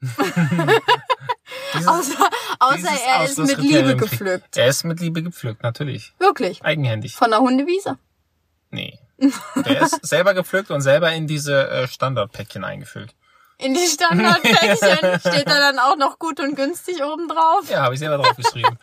[1.74, 2.28] Dieses- Außer,
[2.60, 4.56] außer er ist mit Liebe gepflückt.
[4.56, 6.12] Er ist mit Liebe gepflückt, natürlich.
[6.18, 6.64] Wirklich.
[6.64, 7.14] Eigenhändig.
[7.14, 7.98] Von der Hundewiese.
[8.70, 8.98] Nee.
[9.18, 13.14] Der ist selber gepflückt und selber in diese äh, Standardpäckchen eingefüllt.
[13.58, 17.68] In die Standardpäckchen steht da dann auch noch gut und günstig oben drauf.
[17.68, 18.78] Ja, habe ich selber drauf geschrieben.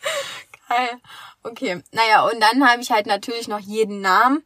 [0.68, 0.90] Geil.
[1.42, 1.82] Okay.
[1.92, 4.42] Naja, und dann habe ich halt natürlich noch jeden Namen.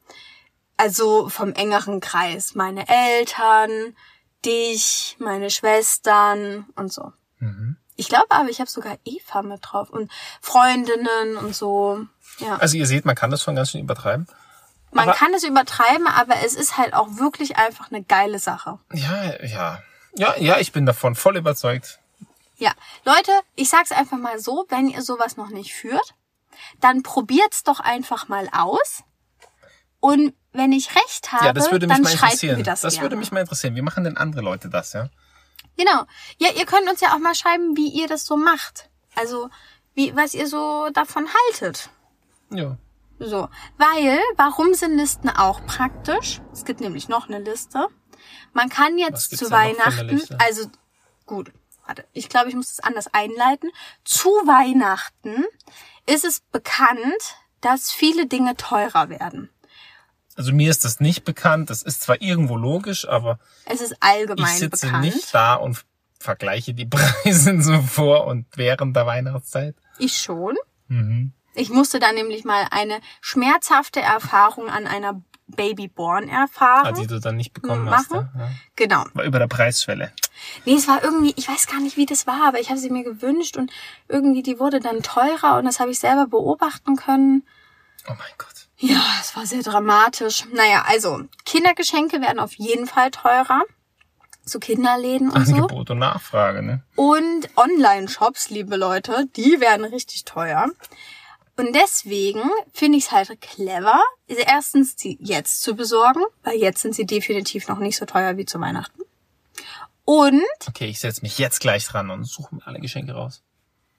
[0.77, 2.55] Also vom engeren Kreis.
[2.55, 3.95] Meine Eltern,
[4.45, 7.13] dich, meine Schwestern und so.
[7.39, 7.77] Mhm.
[7.97, 12.07] Ich glaube aber, ich habe sogar Eva mit drauf und Freundinnen und so.
[12.39, 12.57] Ja.
[12.57, 14.27] Also ihr seht, man kann das schon ganz schön übertreiben.
[14.93, 18.79] Man aber- kann es übertreiben, aber es ist halt auch wirklich einfach eine geile Sache.
[18.93, 19.83] Ja, ja.
[20.17, 22.01] Ja, ja, ich bin davon voll überzeugt.
[22.57, 22.73] Ja,
[23.05, 26.15] Leute, ich sag's einfach mal so, wenn ihr sowas noch nicht führt,
[26.81, 29.03] dann probiert's doch einfach mal aus.
[30.01, 32.59] Und wenn ich recht habe, Ja, das würde mich dann mal interessieren.
[32.59, 33.05] mir das, das gerne.
[33.05, 33.77] würde mich mal interessieren.
[33.77, 35.09] Wie machen denn andere Leute das, ja?
[35.77, 36.05] Genau.
[36.39, 38.91] Ja, ihr könnt uns ja auch mal schreiben, wie ihr das so macht.
[39.15, 39.49] Also,
[39.95, 41.89] wie, was ihr so davon haltet.
[42.51, 42.77] Ja.
[43.23, 46.41] So, weil, warum sind Listen auch praktisch?
[46.53, 47.87] Es gibt nämlich noch eine Liste.
[48.55, 50.69] Man kann jetzt zu Weihnachten, also
[51.27, 51.53] gut,
[51.87, 53.71] warte, ich glaube, ich muss es anders einleiten.
[54.05, 55.45] Zu Weihnachten
[56.07, 59.51] ist es bekannt, dass viele Dinge teurer werden.
[60.35, 61.69] Also mir ist das nicht bekannt.
[61.69, 65.05] Das ist zwar irgendwo logisch, aber Es ist ich allgemein sitze bekannt.
[65.05, 65.85] nicht da und
[66.19, 66.87] vergleiche die
[67.25, 69.77] Preise so vor und während der Weihnachtszeit.
[69.99, 70.57] Ich schon.
[70.89, 71.35] Mhm.
[71.61, 76.87] Ich musste da nämlich mal eine schmerzhafte Erfahrung an einer Babyborn erfahren.
[76.87, 78.11] Ah, die du dann nicht bekommen hast.
[78.11, 78.31] Machen.
[78.35, 78.41] Ja?
[78.45, 78.51] Ja.
[78.77, 79.05] genau.
[79.13, 80.11] War über der Preisschwelle.
[80.65, 82.89] Nee, es war irgendwie, ich weiß gar nicht, wie das war, aber ich habe sie
[82.89, 83.71] mir gewünscht und
[84.09, 87.47] irgendwie die wurde dann teurer und das habe ich selber beobachten können.
[88.09, 88.69] Oh mein Gott.
[88.79, 90.47] Ja, es war sehr dramatisch.
[90.55, 93.63] Naja, also Kindergeschenke werden auf jeden Fall teurer.
[94.47, 95.55] Zu Kinderläden und so.
[95.55, 96.83] Angebot und Nachfrage, ne?
[96.97, 100.71] Und Online-Shops, liebe Leute, die werden richtig teuer.
[101.61, 102.41] Und deswegen
[102.73, 107.69] finde ich es halt clever, erstens die jetzt zu besorgen, weil jetzt sind sie definitiv
[107.69, 109.03] noch nicht so teuer wie zu Weihnachten.
[110.07, 113.43] Und, Okay, ich setze mich jetzt gleich dran und suche mir alle Geschenke raus.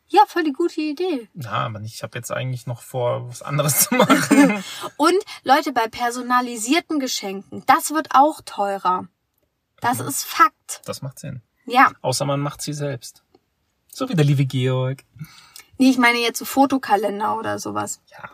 [0.08, 1.30] ja, voll die gute Idee.
[1.36, 4.64] Ja, aber ich habe jetzt eigentlich noch vor, was anderes zu machen.
[4.98, 9.08] Und Leute, bei personalisierten Geschenken, das wird auch teurer.
[9.82, 10.82] Das ist Fakt.
[10.86, 11.44] Das macht Sinn.
[11.66, 11.92] Ja.
[12.02, 13.24] Außer man macht sie selbst.
[13.94, 15.04] So wie der liebe Georg.
[15.82, 18.02] Nee, ich meine jetzt so Fotokalender oder sowas.
[18.12, 18.30] Ja.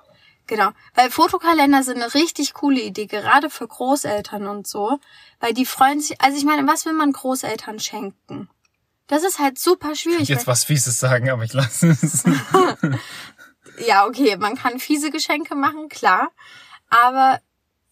[0.47, 0.71] Genau.
[0.95, 4.99] Weil Fotokalender sind eine richtig coole Idee, gerade für Großeltern und so.
[5.39, 8.49] Weil die freuen sich, also ich meine, was will man Großeltern schenken?
[9.07, 10.27] Das ist halt super schwierig.
[10.27, 12.25] Jetzt was Fieses sagen, aber ich lasse es.
[13.85, 16.31] Ja, okay, man kann fiese Geschenke machen, klar.
[16.89, 17.39] Aber,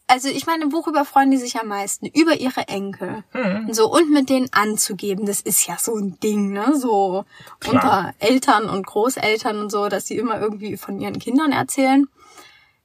[0.08, 2.06] also ich meine, worüber freuen die sich am meisten?
[2.06, 3.24] Über ihre Enkel.
[3.32, 3.74] Hm.
[3.74, 6.78] So, und mit denen anzugeben, das ist ja so ein Ding, ne?
[6.78, 7.26] So
[7.60, 7.74] Klar.
[7.74, 12.08] unter Eltern und Großeltern und so, dass sie immer irgendwie von ihren Kindern erzählen.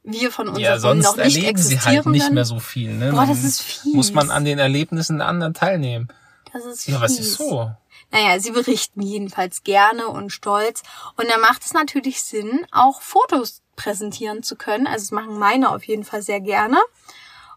[0.03, 2.93] Wir von unseren Ja, sonst noch nicht erleben sie halt nicht mehr so viel.
[2.95, 3.13] Ne?
[3.13, 3.93] Boah, das ist fies.
[3.93, 6.09] Muss man an den Erlebnissen der anderen teilnehmen.
[6.53, 7.27] Das ist Ja, was fies.
[7.27, 7.71] ist so?
[8.11, 10.83] Naja, sie berichten jedenfalls gerne und stolz.
[11.17, 14.87] Und da macht es natürlich Sinn, auch Fotos präsentieren zu können.
[14.87, 16.79] Also das machen meine auf jeden Fall sehr gerne.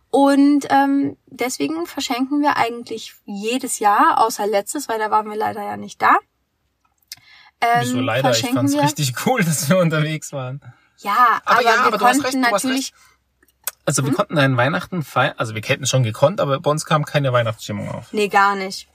[0.10, 5.64] Und ähm, deswegen verschenken wir eigentlich jedes Jahr, außer letztes, weil da waren wir leider
[5.64, 6.16] ja nicht da.
[7.62, 8.32] Ähm, Wieso leider?
[8.32, 10.62] Ich fand's wir- richtig cool, dass wir unterwegs waren.
[11.00, 12.94] Ja, aber, Aber ja, wir aber konnten recht, natürlich.
[13.86, 14.10] Also Hm?
[14.10, 17.34] wir konnten einen Weihnachten feiern, also wir hätten schon gekonnt, aber bei uns kam keine
[17.34, 18.14] Weihnachtsstimmung auf.
[18.14, 18.88] Nee, gar nicht.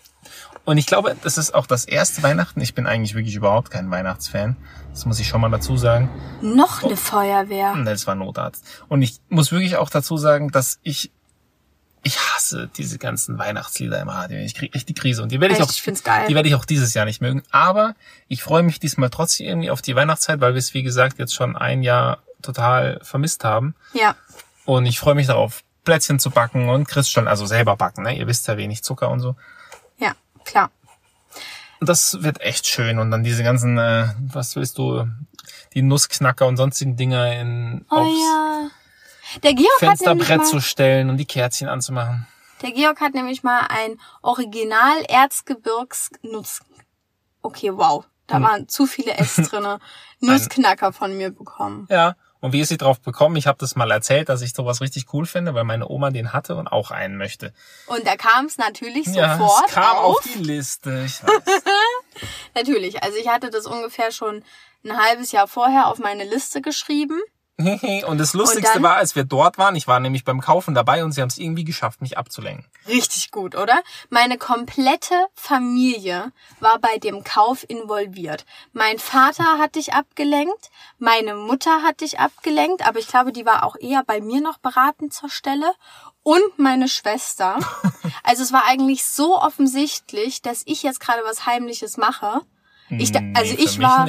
[0.68, 2.60] Und ich glaube, das ist auch das erste Weihnachten.
[2.60, 4.54] Ich bin eigentlich wirklich überhaupt kein Weihnachtsfan.
[4.92, 6.10] Das muss ich schon mal dazu sagen.
[6.42, 6.88] Noch Oh.
[6.88, 7.74] eine Feuerwehr.
[7.74, 8.64] Ne, Das war Notarzt.
[8.88, 11.10] Und ich muss wirklich auch dazu sagen, dass ich
[12.04, 14.38] ich hasse diese ganzen Weihnachtslieder im Radio.
[14.38, 15.68] Ich kriege echt die Krise und die werde ich Echt?
[15.68, 16.26] auch Ich find's geil.
[16.28, 17.94] die werde ich auch dieses Jahr nicht mögen, aber
[18.28, 21.34] ich freue mich diesmal trotzdem irgendwie auf die Weihnachtszeit, weil wir es wie gesagt jetzt
[21.34, 24.14] schon ein Jahr total vermisst haben Ja.
[24.64, 28.16] und ich freue mich darauf Plätzchen zu backen und Christstollen, also selber backen, ne?
[28.16, 29.34] Ihr wisst ja wenig Zucker und so.
[30.48, 30.70] Klar.
[31.80, 35.06] Und das wird echt schön und dann diese ganzen äh, was willst du
[35.74, 38.70] die Nussknacker und sonstigen Dinger in Oh aufs ja.
[39.42, 42.26] Der Georg Fensterbrett mal, zu stellen und die Kerzchen anzumachen.
[42.62, 46.60] Der Georg hat nämlich mal ein Original Erzgebirgsnuss.
[47.42, 48.04] Okay, wow.
[48.26, 48.42] Da Hm.
[48.42, 49.78] waren zu viele S drinne.
[50.20, 51.86] Nussknacker von mir bekommen.
[51.90, 52.16] Ja.
[52.40, 53.36] Und wie ist sie drauf bekommen?
[53.36, 56.32] Ich habe das mal erzählt, dass ich sowas richtig cool finde, weil meine Oma den
[56.32, 57.52] hatte und auch einen möchte.
[57.86, 60.18] Und da kam es natürlich ja, sofort es kam auf.
[60.18, 61.04] auf die Liste.
[61.04, 61.62] Ich weiß.
[62.54, 63.02] Natürlich.
[63.02, 64.44] Also ich hatte das ungefähr schon
[64.84, 67.20] ein halbes Jahr vorher auf meine Liste geschrieben.
[68.06, 71.04] und das Lustigste dann- war, als wir dort waren, ich war nämlich beim Kaufen dabei
[71.04, 72.66] und sie haben es irgendwie geschafft, mich abzulenken.
[72.86, 73.82] Richtig gut, oder?
[74.10, 78.46] Meine komplette Familie war bei dem Kauf involviert.
[78.72, 83.64] Mein Vater hat dich abgelenkt, meine Mutter hat dich abgelenkt, aber ich glaube, die war
[83.64, 85.72] auch eher bei mir noch beratend zur Stelle.
[86.22, 87.58] Und meine Schwester.
[88.24, 92.42] Also es war eigentlich so offensichtlich, dass ich jetzt gerade was Heimliches mache.
[92.90, 94.06] Ich, also Nee, ich war,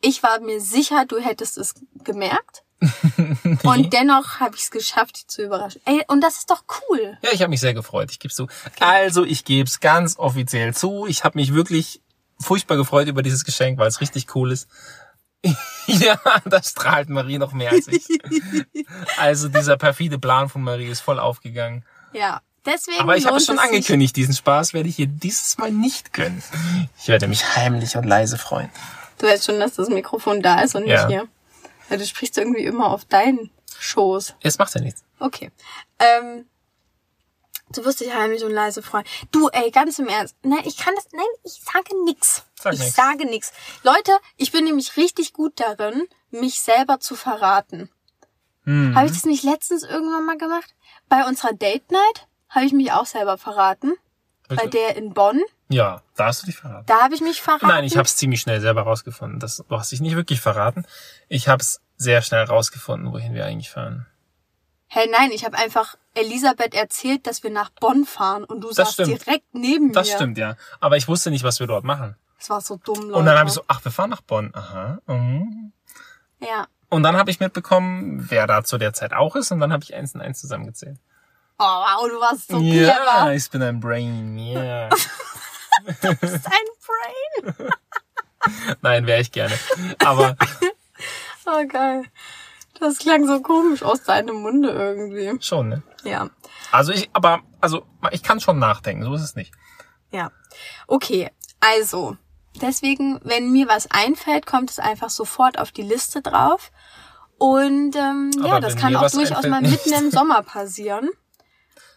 [0.00, 1.74] ich war mir sicher, du hättest es
[2.04, 2.62] gemerkt.
[3.64, 5.80] Und dennoch habe ich es geschafft, dich zu überraschen.
[5.84, 7.18] Ey, und das ist doch cool.
[7.22, 8.10] Ja, ich habe mich sehr gefreut.
[8.10, 8.46] Ich gebe zu.
[8.80, 11.06] Also, ich gebe es ganz offiziell zu.
[11.08, 12.00] Ich habe mich wirklich
[12.40, 14.68] furchtbar gefreut über dieses Geschenk, weil es richtig cool ist.
[15.86, 18.06] ja, das strahlt Marie noch mehr als ich.
[19.16, 21.84] Also dieser perfide Plan von Marie ist voll aufgegangen.
[22.12, 26.12] Ja, deswegen Aber ich habe schon angekündigt, diesen Spaß werde ich ihr dieses Mal nicht
[26.12, 26.42] gönnen.
[27.00, 28.70] Ich werde mich heimlich und leise freuen.
[29.18, 31.08] Du weißt schon, dass das Mikrofon da ist und nicht Ja.
[31.08, 31.28] hier.
[31.88, 34.34] Weil du sprichst irgendwie immer auf deinen Schoß.
[34.42, 35.04] Es macht ja nichts.
[35.18, 35.50] Okay.
[35.98, 36.46] Ähm,
[37.72, 39.04] du wirst dich heimlich und leise freuen.
[39.30, 40.36] Du, ey, ganz im Ernst.
[40.42, 41.06] Nein, ich kann das.
[41.12, 42.44] Nein, ich sage nix.
[42.60, 42.94] Sag ich nix.
[42.94, 43.52] sage nix.
[43.82, 47.90] Leute, ich bin nämlich richtig gut darin, mich selber zu verraten.
[48.64, 48.94] Hm.
[48.94, 50.74] Habe ich das nicht letztens irgendwann mal gemacht?
[51.08, 53.94] Bei unserer Date Night habe ich mich auch selber verraten.
[54.48, 55.42] Bei der in Bonn.
[55.70, 56.86] Ja, da hast du dich verraten.
[56.86, 57.66] Da habe ich mich verraten.
[57.66, 59.38] Nein, ich habe es ziemlich schnell selber rausgefunden.
[59.38, 60.86] Das, du hast dich nicht wirklich verraten.
[61.28, 64.06] Ich habe es sehr schnell rausgefunden, wohin wir eigentlich fahren.
[64.86, 68.94] Hey, nein, ich habe einfach Elisabeth erzählt, dass wir nach Bonn fahren und du saßt
[68.94, 69.26] stimmt.
[69.26, 70.14] direkt neben Das mir.
[70.14, 70.56] stimmt, ja.
[70.80, 72.16] Aber ich wusste nicht, was wir dort machen.
[72.38, 73.14] Das war so dumm, Leute.
[73.14, 74.50] Und dann habe ich so, ach, wir fahren nach Bonn.
[74.54, 74.98] Aha.
[75.06, 75.72] mhm.
[76.40, 76.66] Ja.
[76.88, 79.50] Und dann habe ich mitbekommen, wer da zu der Zeit auch ist.
[79.52, 80.96] Und dann habe ich eins und eins zusammengezählt.
[81.58, 83.34] Oh, wow, du warst so ja, clever.
[83.34, 84.38] ich bin ein Brain.
[84.38, 84.88] Ja.
[86.02, 87.68] Du bist ein Brain.
[88.82, 89.58] Nein, wäre ich gerne.
[90.04, 90.36] Aber
[91.46, 92.04] Oh, geil.
[92.78, 95.42] Das klang so komisch aus deinem Munde irgendwie.
[95.42, 95.82] schon, ne?
[96.04, 96.30] Ja.
[96.70, 99.04] Also ich, aber, also ich kann schon nachdenken.
[99.04, 99.52] So ist es nicht.
[100.10, 100.30] Ja.
[100.86, 102.16] Okay, also.
[102.60, 106.72] Deswegen, wenn mir was einfällt, kommt es einfach sofort auf die Liste drauf.
[107.38, 111.08] Und ähm, ja, das kann auch durchaus mal mitten im Sommer passieren.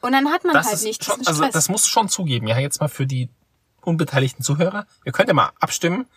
[0.01, 2.09] Und dann hat man Das halt ist nicht schon, diesen also das musst du schon
[2.09, 2.47] zugeben.
[2.47, 3.29] Ja, jetzt mal für die
[3.83, 4.85] unbeteiligten Zuhörer.
[5.05, 6.07] Ihr könnt ja mal abstimmen.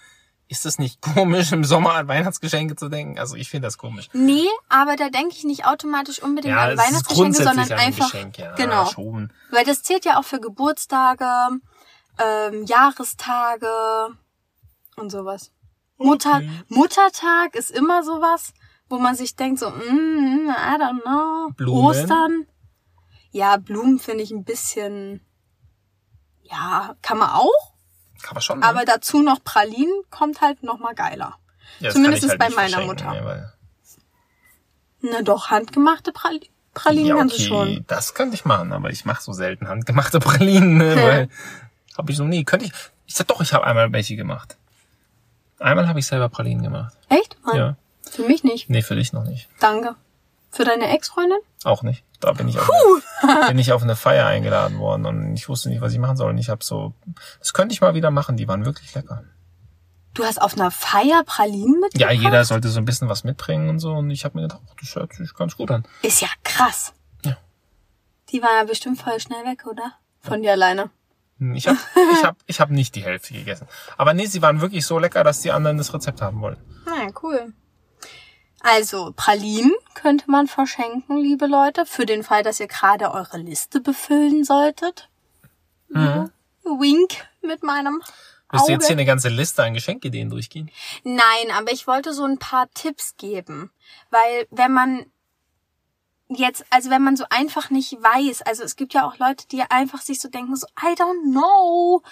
[0.48, 3.18] Ist das nicht komisch, im Sommer an Weihnachtsgeschenke zu denken?
[3.18, 4.08] Also ich finde das komisch.
[4.12, 8.38] Nee, aber da denke ich nicht automatisch unbedingt Ja, an Weihnachtsgeschenke, sondern ein einfach Geschenk,
[8.38, 9.32] ja, genau, schon.
[9.50, 11.26] weil das zählt ja auch für Geburtstage,
[12.18, 13.68] ähm, Jahrestage
[14.96, 15.50] und sowas.
[15.96, 18.52] Mutter Muttertag ist immer sowas,
[18.88, 21.84] wo man sich denkt so, mm, I don't know, Blumen?
[21.84, 22.46] Ostern.
[23.30, 25.20] Ja, Blumen finde ich ein bisschen,
[26.44, 27.72] ja, kann man auch,
[28.22, 28.60] Kann man schon.
[28.60, 28.66] ne?
[28.66, 31.36] aber dazu noch Pralinen kommt halt noch mal geiler.
[31.80, 33.12] Ja, zumindest halt bei meiner Mutter.
[33.12, 33.52] ne, weil-
[35.00, 37.84] Na doch, handgemachte Prali Pralinen ja, kannst du okay, schon.
[37.86, 41.28] das könnte ich machen, aber ich mache so selten handgemachte Pralinen, ne, weil
[41.96, 42.44] habe ich noch nie.
[42.44, 42.72] Könnte ich?
[43.06, 44.56] Ich sag doch, ich habe einmal welche gemacht.
[45.60, 46.94] Einmal habe ich selber Pralinen gemacht.
[47.08, 47.36] Echt?
[47.44, 47.56] Mann.
[47.56, 47.76] Ja.
[48.10, 48.68] Für mich nicht.
[48.70, 49.48] Nee, für dich noch nicht.
[49.60, 49.94] Danke.
[50.50, 51.38] Für deine Ex-Freundin?
[51.64, 52.02] Auch nicht.
[52.24, 52.70] Da bin ich, auf
[53.22, 56.16] eine, bin ich auf eine Feier eingeladen worden und ich wusste nicht, was ich machen
[56.16, 56.30] soll.
[56.30, 56.94] Und ich habe so,
[57.38, 58.36] das könnte ich mal wieder machen.
[58.36, 59.24] Die waren wirklich lecker.
[60.14, 62.12] Du hast auf einer Feier Pralinen Ja, mitgebracht?
[62.22, 63.92] jeder sollte so ein bisschen was mitbringen und so.
[63.92, 65.84] Und ich habe mir gedacht, ach, das hört sich ganz gut an.
[66.02, 66.94] Ist ja krass.
[67.24, 67.36] Ja.
[68.30, 69.92] Die war ja bestimmt voll schnell weg, oder?
[70.20, 70.90] Von dir alleine.
[71.54, 71.78] Ich habe
[72.14, 73.66] ich hab, ich hab nicht die Hälfte gegessen.
[73.98, 76.56] Aber nee, sie waren wirklich so lecker, dass die anderen das Rezept haben wollen.
[76.86, 77.52] Na, cool.
[78.64, 83.80] Also, Pralinen könnte man verschenken, liebe Leute, für den Fall, dass ihr gerade eure Liste
[83.80, 85.10] befüllen solltet.
[85.88, 86.30] Mhm.
[86.64, 88.02] Wink mit meinem
[88.50, 90.70] Willst du jetzt hier eine ganze Liste an Geschenkideen durchgehen?
[91.02, 93.70] Nein, aber ich wollte so ein paar Tipps geben.
[94.10, 95.04] Weil wenn man
[96.28, 99.62] jetzt, also wenn man so einfach nicht weiß, also es gibt ja auch Leute, die
[99.62, 102.02] einfach sich so denken, so, I don't know,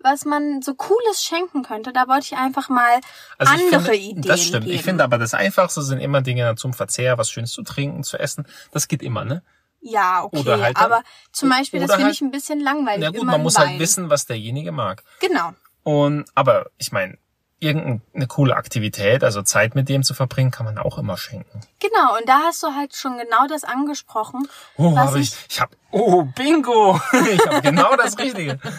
[0.00, 1.92] was man so Cooles schenken könnte.
[1.92, 3.00] Da wollte ich einfach mal
[3.38, 4.64] Also andere finde, Ideen Das stimmt.
[4.64, 4.76] geben.
[4.76, 8.18] Ich finde aber das Einfachste sind immer Dinge zum Verzehr, was Schönes zu trinken, zu
[8.18, 8.46] essen.
[8.72, 9.42] Das geht immer, ne?
[9.80, 13.00] ja, okay, Oder halt aber zum Beispiel, das finde halt- ich ein bisschen langweilig.
[13.00, 13.68] Na gut, man muss Wein.
[13.68, 15.04] halt wissen, was derjenige mag.
[15.20, 15.52] Genau.
[15.84, 17.18] Und, aber ich meine,
[17.58, 21.60] irgendeine coole Aktivität, also Zeit mit dem zu verbringen, kann man auch immer schenken.
[21.80, 24.46] Genau, und da hast du halt schon genau das angesprochen.
[24.76, 27.00] Oh, Was habe ich, ich- ich habe, oh, Bingo!
[27.32, 28.58] ich habe genau das Richtige.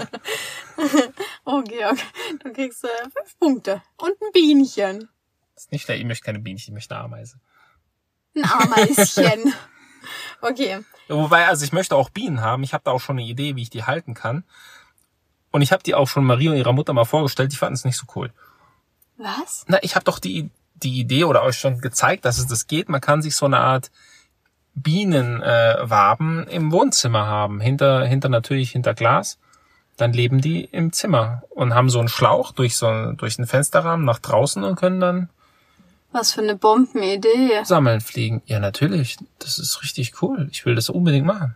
[1.43, 1.97] Oh, Georg,
[2.43, 5.09] du kriegst äh, fünf Punkte und ein Bienchen.
[5.55, 7.39] Das ist nicht schlecht, ich möchte keine Bienchen, ich möchte eine Ameise.
[8.35, 9.53] Ein Ameischen.
[10.41, 10.83] okay.
[11.07, 12.61] Wobei, also ich möchte auch Bienen haben.
[12.63, 14.43] Ich habe da auch schon eine Idee, wie ich die halten kann.
[15.51, 17.51] Und ich habe die auch schon Marie und ihrer Mutter mal vorgestellt.
[17.51, 18.31] Die fanden es nicht so cool.
[19.17, 19.65] Was?
[19.67, 20.49] Na, ich habe doch die
[20.83, 22.89] die Idee oder euch schon gezeigt, dass es das geht.
[22.89, 23.91] Man kann sich so eine Art
[24.75, 29.39] Bienenwaben äh, im Wohnzimmer haben, hinter, hinter natürlich hinter Glas.
[29.97, 34.05] Dann leben die im Zimmer und haben so einen Schlauch durch so durch den Fensterrahmen
[34.05, 35.29] nach draußen und können dann
[36.11, 37.63] Was für eine Bombenidee.
[37.63, 38.43] sammeln fliegen.
[38.45, 39.17] Ja, natürlich.
[39.39, 40.47] Das ist richtig cool.
[40.51, 41.55] Ich will das unbedingt machen.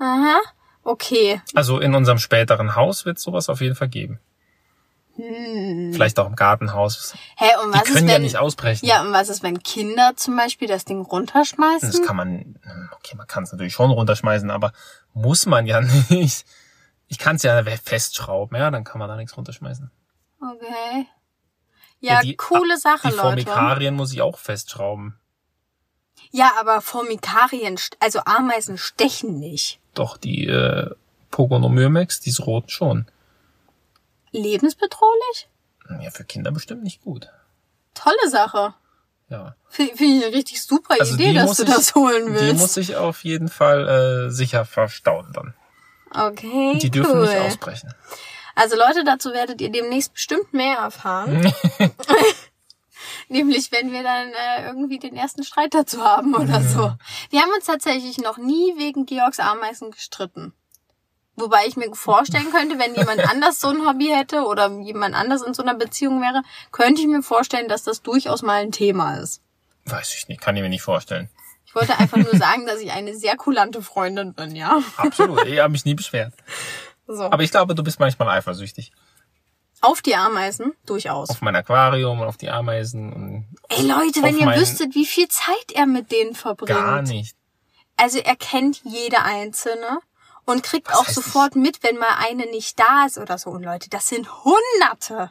[0.00, 0.40] Aha.
[0.82, 1.40] Okay.
[1.54, 4.18] Also in unserem späteren Haus wird sowas auf jeden Fall geben.
[5.16, 7.14] Vielleicht auch im Gartenhaus.
[7.36, 8.84] Hä, und Die was ist, können ja wenn, nicht ausbrechen.
[8.84, 11.88] ja, und was ist, wenn Kinder zum Beispiel das Ding runterschmeißen?
[11.88, 12.56] Das kann man,
[12.96, 14.72] okay, man kann es natürlich schon runterschmeißen, aber
[15.12, 16.44] muss man ja nicht.
[17.06, 19.90] Ich kann es ja festschrauben, ja, dann kann man da nichts runterschmeißen.
[20.40, 21.06] Okay.
[22.00, 23.20] Ja, die, coole Sache, Die Leute.
[23.20, 25.18] Formikarien muss ich auch festschrauben.
[26.32, 29.78] Ja, aber Formikarien, also Ameisen stechen nicht.
[29.94, 30.90] Doch die äh,
[31.30, 33.06] Pogonomyrmex, diese roten schon.
[34.34, 35.48] Lebensbedrohlich?
[36.02, 37.28] Ja, für Kinder bestimmt nicht gut.
[37.94, 38.74] Tolle Sache.
[39.28, 39.54] Ja.
[39.68, 42.34] Finde find ich eine richtig super Also Idee, die dass du ich- das holen Die
[42.34, 42.60] willst.
[42.60, 43.88] muss ich auf jeden Fall
[44.26, 45.54] äh, sicher verstauen dann.
[46.28, 47.26] okay, Die dürfen cool.
[47.26, 47.94] nicht ausbrechen.
[48.54, 51.52] Also Leute, dazu werdet ihr demnächst bestimmt mehr erfahren.
[53.28, 56.92] Nämlich, wenn wir dann äh, irgendwie den ersten Streit dazu haben oder so.
[57.30, 60.52] Wir haben uns tatsächlich noch nie wegen Georgs Ameisen gestritten.
[61.36, 65.42] Wobei ich mir vorstellen könnte, wenn jemand anders so ein Hobby hätte oder jemand anders
[65.42, 69.16] in so einer Beziehung wäre, könnte ich mir vorstellen, dass das durchaus mal ein Thema
[69.16, 69.42] ist.
[69.86, 71.28] Weiß ich nicht, kann ich mir nicht vorstellen.
[71.66, 74.80] Ich wollte einfach nur sagen, dass ich eine sehr kulante Freundin bin, ja.
[74.96, 76.32] Absolut, ich habe mich nie beschwert.
[77.06, 77.24] So.
[77.24, 78.92] Aber ich glaube, du bist manchmal eifersüchtig.
[79.80, 81.30] Auf die Ameisen, durchaus.
[81.30, 85.28] Auf mein Aquarium und auf die Ameisen und Ey Leute, wenn ihr wüsstet, wie viel
[85.28, 86.78] Zeit er mit denen verbringt.
[86.78, 87.36] gar nicht.
[87.96, 89.98] Also er kennt jede einzelne
[90.44, 93.50] und kriegt Was auch sofort mit, wenn mal eine nicht da ist oder so.
[93.50, 95.30] Und Leute, das sind Hunderte.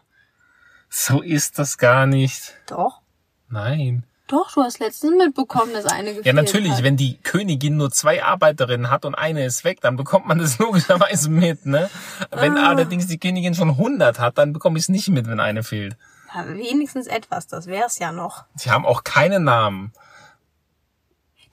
[0.89, 2.53] So ist das gar nicht.
[2.67, 3.01] Doch.
[3.49, 4.05] Nein.
[4.27, 6.83] Doch, du hast letztens mitbekommen, dass eine gefehlt Ja, natürlich, hat.
[6.83, 10.57] wenn die Königin nur zwei Arbeiterinnen hat und eine ist weg, dann bekommt man das
[10.59, 11.89] logischerweise mit, ne?
[12.31, 12.69] Wenn Ah.
[12.69, 15.97] allerdings die Königin schon 100 hat, dann bekomme ich es nicht mit, wenn eine fehlt.
[16.33, 18.45] Ja, wenigstens etwas, das wär's ja noch.
[18.55, 19.91] Sie haben auch keinen Namen.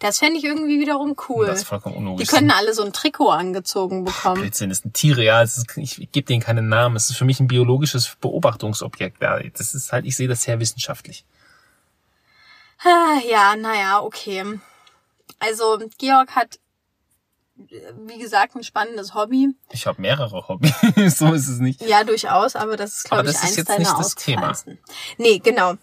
[0.00, 1.46] Das fände ich irgendwie wiederum cool.
[1.46, 2.28] Das ist vollkommen Die unlogisch.
[2.28, 4.40] können alle so ein Trikot angezogen bekommen.
[4.40, 5.42] Blödsinn, das sind Tiere, ja.
[5.42, 6.96] Ist, ich gebe denen keinen Namen.
[6.96, 9.18] Es ist für mich ein biologisches Beobachtungsobjekt.
[9.20, 11.24] Das ist halt, ich sehe das sehr wissenschaftlich.
[12.82, 14.58] Ah, Ja, naja, okay.
[15.38, 16.58] Also Georg hat,
[17.56, 19.48] wie gesagt, ein spannendes Hobby.
[19.70, 20.72] Ich habe mehrere Hobbys,
[21.18, 21.82] so ist es nicht.
[21.82, 24.54] Ja, durchaus, aber das ist, glaube ich, das ist eins jetzt deiner nicht das Thema.
[25.18, 25.74] Nee, genau.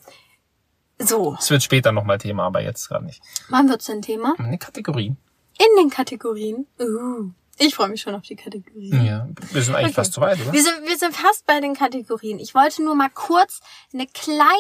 [0.99, 3.21] So, Es wird später nochmal Thema, aber jetzt gerade nicht.
[3.49, 4.33] wann wird's denn Thema?
[4.39, 5.15] Eine Kategorie.
[5.59, 6.67] In den Kategorien.
[6.79, 9.05] Uh, ich freue mich schon auf die Kategorien.
[9.05, 9.93] Ja, wir sind eigentlich Okay.
[9.95, 10.53] fast zu weit, oder?
[10.53, 12.39] Wir sind, wir sind fast bei den Kategorien.
[12.39, 13.59] Ich wollte nur mal kurz
[13.93, 14.51] eine kleine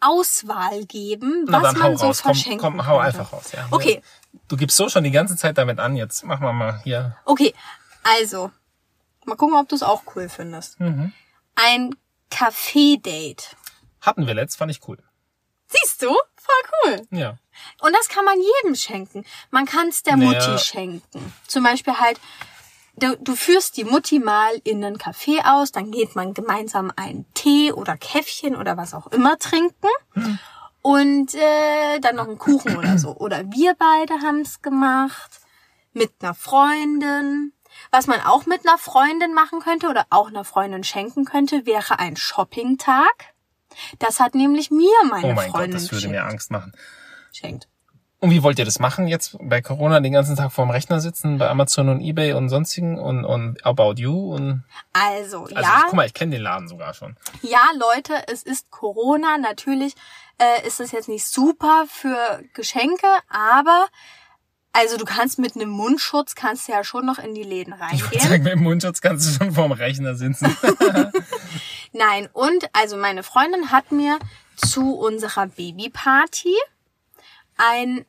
[0.00, 2.22] Auswahl geben, Na was man so raus.
[2.22, 3.18] Komm, verschenken komm, hau könnte.
[3.18, 3.52] einfach raus.
[3.52, 3.66] Ja.
[3.70, 4.02] Okay,
[4.48, 5.96] Du gibst so schon die ganze Zeit damit an.
[5.96, 7.16] Jetzt machen wir mal hier.
[7.24, 7.54] okay.
[8.20, 8.50] Also,
[9.24, 10.78] mal gucken, ob du es auch cool findest.
[10.80, 11.12] Mhm.
[11.54, 11.94] Ein
[12.30, 13.56] Kaffee-Date.
[14.00, 14.98] Hatten wir letzt, fand ich cool.
[15.74, 16.08] Siehst du?
[16.08, 17.06] Voll cool.
[17.10, 17.36] Ja.
[17.80, 19.24] Und das kann man jedem schenken.
[19.50, 20.46] Man kann es der Naja.
[20.48, 21.32] Mutti schenken.
[21.46, 22.20] Zum Beispiel halt,
[22.96, 27.26] du, du führst die Mutti mal in einen Café aus, dann geht man gemeinsam einen
[27.34, 29.88] Tee oder Käffchen oder was auch immer trinken.
[30.82, 33.16] Und äh, dann noch einen Kuchen oder so.
[33.16, 35.40] Oder wir beide haben's gemacht.
[35.94, 37.52] Mit einer Freundin.
[37.90, 41.98] Was man auch mit einer Freundin machen könnte oder auch einer Freundin schenken könnte, wäre
[41.98, 43.33] ein Shopping-Tag.
[43.98, 46.16] Das hat nämlich mir meine Oh mein Gott, Freundin das würde geschenkt.
[46.16, 46.72] mir Angst machen.
[47.32, 47.68] Schenkt.
[48.20, 51.36] Und wie wollt ihr das machen jetzt bei Corona den ganzen Tag vorm Rechner sitzen,
[51.36, 54.64] bei Amazon und Ebay und sonstigen und, und About You und
[54.94, 57.16] Also, also ja, ich, guck mal, ich kenne den Laden sogar schon.
[57.42, 59.36] ja, Leute, es ist Corona.
[59.36, 59.94] Natürlich
[60.38, 63.88] äh, ist es jetzt nicht super für Geschenke, aber
[64.72, 68.00] also du kannst mit einem Mundschutz kannst du ja schon noch in die Läden Ich
[68.00, 68.20] würde reingehen.
[68.30, 70.56] sagen, mit dem Mundschutz kannst du schon vorm Rechner sitzen.
[71.94, 74.18] Nein, und also meine Freundin hat mir
[74.56, 76.56] zu unserer Babyparty
[77.56, 78.04] ein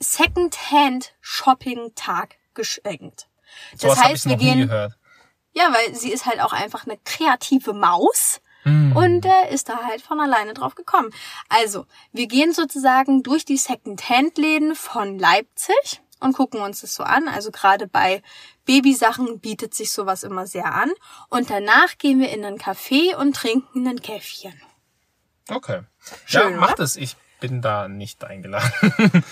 [0.00, 3.28] Second-Hand-Shopping-Tag geschenkt.
[3.72, 4.98] Das Sowas habe ich heißt, wir gehen, gehört.
[5.54, 8.42] ja, weil sie ist halt auch einfach eine kreative Maus.
[8.64, 8.94] Hm.
[8.96, 11.10] Und äh, ist da halt von alleine drauf gekommen.
[11.48, 17.28] Also, wir gehen sozusagen durch die Second-Hand-Läden von Leipzig und gucken uns das so an.
[17.28, 18.22] Also gerade bei
[18.64, 20.90] Babysachen bietet sich sowas immer sehr an.
[21.28, 24.54] Und danach gehen wir in einen Café und trinken ein Käffchen.
[25.48, 25.82] Okay.
[26.24, 26.76] Schön, ja, mach oder?
[26.78, 26.96] das.
[26.96, 28.70] Ich bin da nicht eingeladen.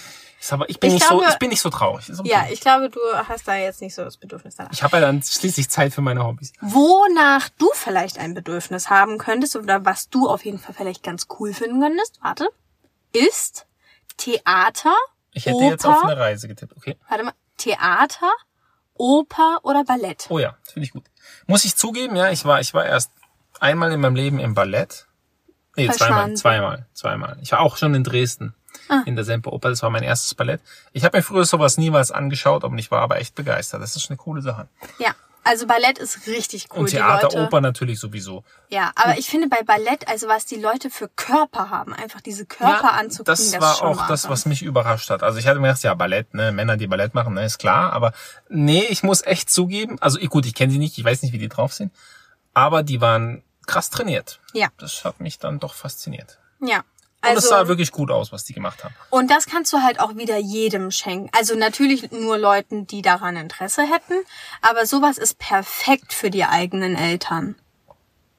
[0.50, 2.04] Aber ich bin Ich nicht glaube- so, ich bin nicht so traurig.
[2.10, 2.28] Okay.
[2.28, 4.72] Ja, ich glaube, du hast da jetzt nicht so das Bedürfnis danach.
[4.74, 6.52] ich habe ja dann schließlich Zeit für meine Hobbys.
[6.60, 11.28] Wonach du vielleicht ein Bedürfnis haben könntest oder was du auf jeden Fall vielleicht ganz
[11.38, 12.50] cool finden könntest, warte,
[13.12, 13.66] ist
[14.18, 14.94] Theater,
[15.34, 16.76] Ich hätte Oper, jetzt auf eine Reise getippt.
[16.76, 16.96] Okay.
[17.08, 18.30] warte mal, Theater,
[18.94, 20.26] Oper oder Ballett.
[20.30, 21.04] Oh ja, finde ich gut.
[21.46, 23.10] Muss ich zugeben, ja, ich war, ich war erst
[23.60, 25.06] einmal in meinem Leben im Ballett.
[25.76, 27.36] Nee, zweimal, zweimal, zweimal.
[27.42, 28.54] Ich war auch schon in Dresden.
[28.88, 29.02] Ah.
[29.06, 30.60] In der Semperoper, das war mein erstes Ballett.
[30.92, 33.82] Ich habe mir früher sowas niemals angeschaut, aber ich war aber echt begeistert.
[33.82, 34.68] Das ist eine coole Sache.
[34.98, 35.14] Ja,
[35.44, 36.80] also Ballett ist richtig cool.
[36.80, 38.42] Und Theater, Leute, Oper natürlich sowieso.
[38.68, 42.46] Ja, aber ich finde bei Ballett, also was die Leute für Körper haben, einfach diese
[42.46, 45.22] Körper anzukriegen, das das, war auch das, was mich überrascht hat.
[45.22, 47.92] Also ich hatte mir gedacht, ja, Ballett, ne, Männer, die Ballett machen, ne, ist klar.
[47.92, 48.12] Aber
[48.48, 51.32] nee, ich muss echt zugeben, also ich- gut, ich kenne sie nicht, ich weiß nicht,
[51.32, 51.92] wie die drauf sind,
[52.54, 54.40] aber die waren krass trainiert.
[54.52, 54.68] Ja.
[54.78, 56.38] Das hat mich dann doch fasziniert.
[56.60, 56.82] Ja.
[57.30, 58.94] Und es Also, sah wirklich gut aus, was die gemacht haben.
[59.10, 61.30] und das kannst du halt auch wieder jedem schenken.
[61.36, 64.14] Also natürlich nur Leuten, die daran Interesse hätten,
[64.62, 67.56] aber sowas ist perfekt für die eigenen Eltern.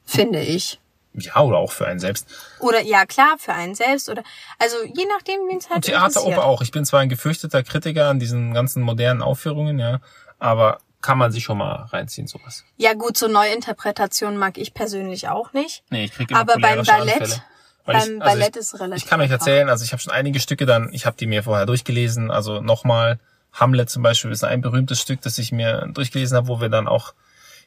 [0.06, 0.80] Finde ich.
[1.18, 2.28] Ja, oder auch für einen selbst.
[2.60, 4.22] Oder ja, klar, für einen selbst oder
[4.60, 6.38] also je nachdem, wen es halt Und Theater, interessiert.
[6.38, 6.62] Oper auch.
[6.62, 10.00] Ich bin zwar ein gefürchteter Kritiker an diesen ganzen modernen Aufführungen, ja,
[10.40, 12.66] aber kann man sich schon mal reinziehen, sowas.
[12.78, 15.84] Ja, gut, so Neuinterpretationen mag ich persönlich auch nicht.
[15.90, 17.44] Nee, ich kriege immer Aber beim Ballett, Anfälle.
[17.86, 20.02] Weil beim ich, also Ballett ich, ist relativ Ich kann euch erzählen, also ich habe
[20.02, 23.20] schon einige Stücke dann, ich habe die mir vorher durchgelesen, also nochmal
[23.54, 26.88] Hamlet zum Beispiel ist ein berühmtes Stück, das ich mir durchgelesen habe, wo wir dann
[26.88, 27.14] auch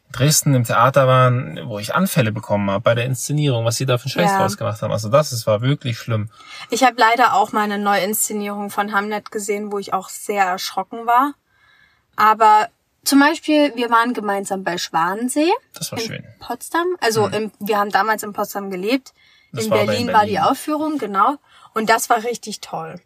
[0.06, 3.86] in Dresden im Theater waren, wo ich Anfälle bekommen habe bei der Inszenierung, was sie
[3.86, 4.38] da für einen Scheiß Ja.
[4.38, 4.92] draus gemacht haben.
[4.92, 6.30] Also das, es war wirklich schlimm.
[6.70, 11.06] Ich habe leider auch mal eine Neuinszenierung von Hamlet gesehen, wo ich auch sehr erschrocken
[11.06, 11.34] war.
[12.16, 12.68] Aber
[13.04, 16.24] zum Beispiel, wir waren gemeinsam bei Schwanensee Das war in schön.
[16.40, 16.86] Potsdam.
[17.00, 19.14] Also im, wir haben damals in Potsdam gelebt.
[19.52, 20.50] Das in war Berlin in war die Berlin.
[20.50, 21.36] Aufführung, genau.
[21.74, 23.00] Und das war richtig toll.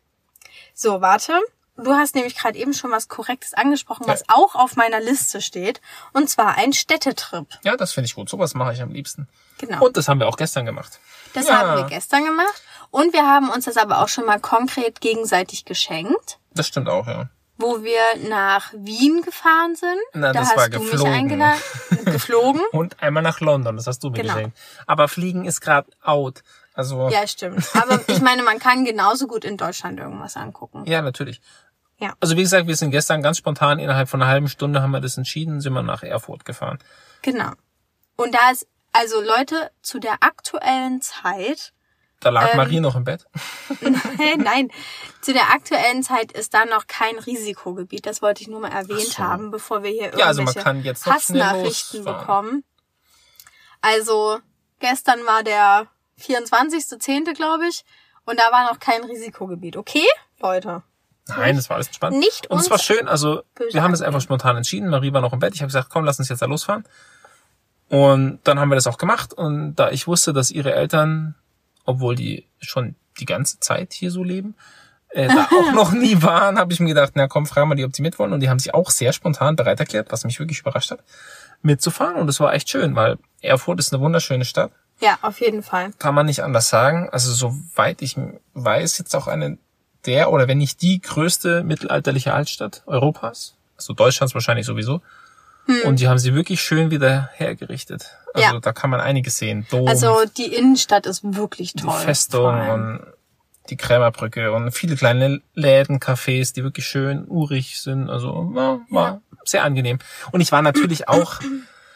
[0.75, 1.39] So, warte.
[1.77, 4.27] Du hast nämlich gerade eben schon was Korrektes angesprochen, was Ja.
[4.37, 5.81] auch auf meiner Liste steht.
[6.13, 7.47] Und zwar ein Städtetrip.
[7.65, 8.29] Ja, das finde ich gut.
[8.29, 9.27] Sowas mache ich am liebsten.
[9.59, 9.87] Genau.
[9.87, 11.01] Und das haben wir auch gestern gemacht.
[11.33, 11.59] Das Ja.
[11.59, 12.63] haben wir gestern gemacht.
[12.91, 16.39] Und wir haben uns das aber auch schon mal konkret gegenseitig geschenkt.
[16.53, 17.31] Das stimmt auch, ja.
[17.59, 19.99] Wo wir nach Wien gefahren sind.
[20.15, 21.13] Na, da das hast war du mich geflogen.
[21.13, 21.61] eingeladen.
[22.07, 22.63] geflogen.
[22.73, 24.35] Und einmal nach London, das hast du mir Genau.
[24.35, 24.59] geschenkt.
[24.87, 26.43] Aber Fliegen ist gerade out.
[26.75, 27.65] Also Ja, stimmt.
[27.75, 30.85] Aber ich meine, man kann genauso gut in Deutschland irgendwas angucken.
[30.87, 31.41] Ja, natürlich.
[31.99, 32.15] Ja.
[32.19, 35.01] Also wie gesagt, wir sind gestern ganz spontan, innerhalb von einer halben Stunde haben wir
[35.01, 36.79] das entschieden, sind wir nach Erfurt gefahren.
[37.21, 37.53] Genau.
[38.17, 41.73] Und da ist, also Leute, zu der aktuellen Zeit,
[42.23, 43.27] Da lag Ähm, Marie noch im Bett.
[44.39, 44.71] nein,
[45.21, 48.07] zu der aktuellen Zeit ist da noch kein Risikogebiet.
[48.07, 49.19] Das wollte ich nur mal erwähnt so.
[49.19, 52.65] haben, bevor wir hier irgendwelche Ja, also noch schnell Hassnachrichten bekommen.
[53.81, 54.39] Also,
[54.79, 55.89] gestern war der
[56.21, 57.85] 24.10., glaube ich,
[58.25, 59.77] und da war noch kein Risikogebiet.
[59.77, 60.07] Okay,
[60.41, 60.83] Leute?
[61.29, 62.19] Nein, das war alles entspannt.
[62.19, 64.89] Nicht Und es war schön, also wir haben es einfach spontan entschieden.
[64.89, 65.55] Marie war noch im Bett.
[65.55, 66.85] Ich habe gesagt, komm, lass uns jetzt da losfahren.
[67.89, 69.33] Und dann haben wir das auch gemacht.
[69.33, 71.35] Und da ich wusste, dass ihre Eltern,
[71.85, 74.55] obwohl die schon die ganze Zeit hier so leben,
[75.11, 77.85] äh, da auch noch nie waren, habe ich mir gedacht, na komm, fragen wir die,
[77.85, 78.33] ob sie mitwollen.
[78.33, 81.01] Und die haben sich auch sehr spontan bereit erklärt, was mich wirklich überrascht hat,
[81.63, 82.17] mitzufahren.
[82.17, 84.73] Und es war echt schön, weil Erfurt ist eine wunderschöne Stadt.
[85.01, 85.91] Ja, auf jeden Fall.
[85.99, 87.09] Kann man nicht anders sagen.
[87.11, 88.17] Also soweit ich
[88.55, 89.59] weiß, jetzt auch eine
[90.07, 93.57] der oder wenn nicht die größte mittelalterliche Altstadt Europas.
[93.77, 95.01] Also Deutschlands wahrscheinlich sowieso.
[95.85, 98.11] Und die haben sie wirklich schön wieder hergerichtet.
[98.35, 98.55] Also Hm.
[98.55, 98.61] Ja.
[98.61, 99.67] da kann man einiges sehen.
[99.71, 101.91] Dom, Also die Innenstadt ist wirklich die toll.
[101.91, 103.01] vor Festung und
[103.71, 108.11] die Krämerbrücke und viele kleine Läden, Cafés, die wirklich schön urig sind.
[108.11, 109.99] Also war, war sehr angenehm.
[110.33, 111.39] Und ich war natürlich auch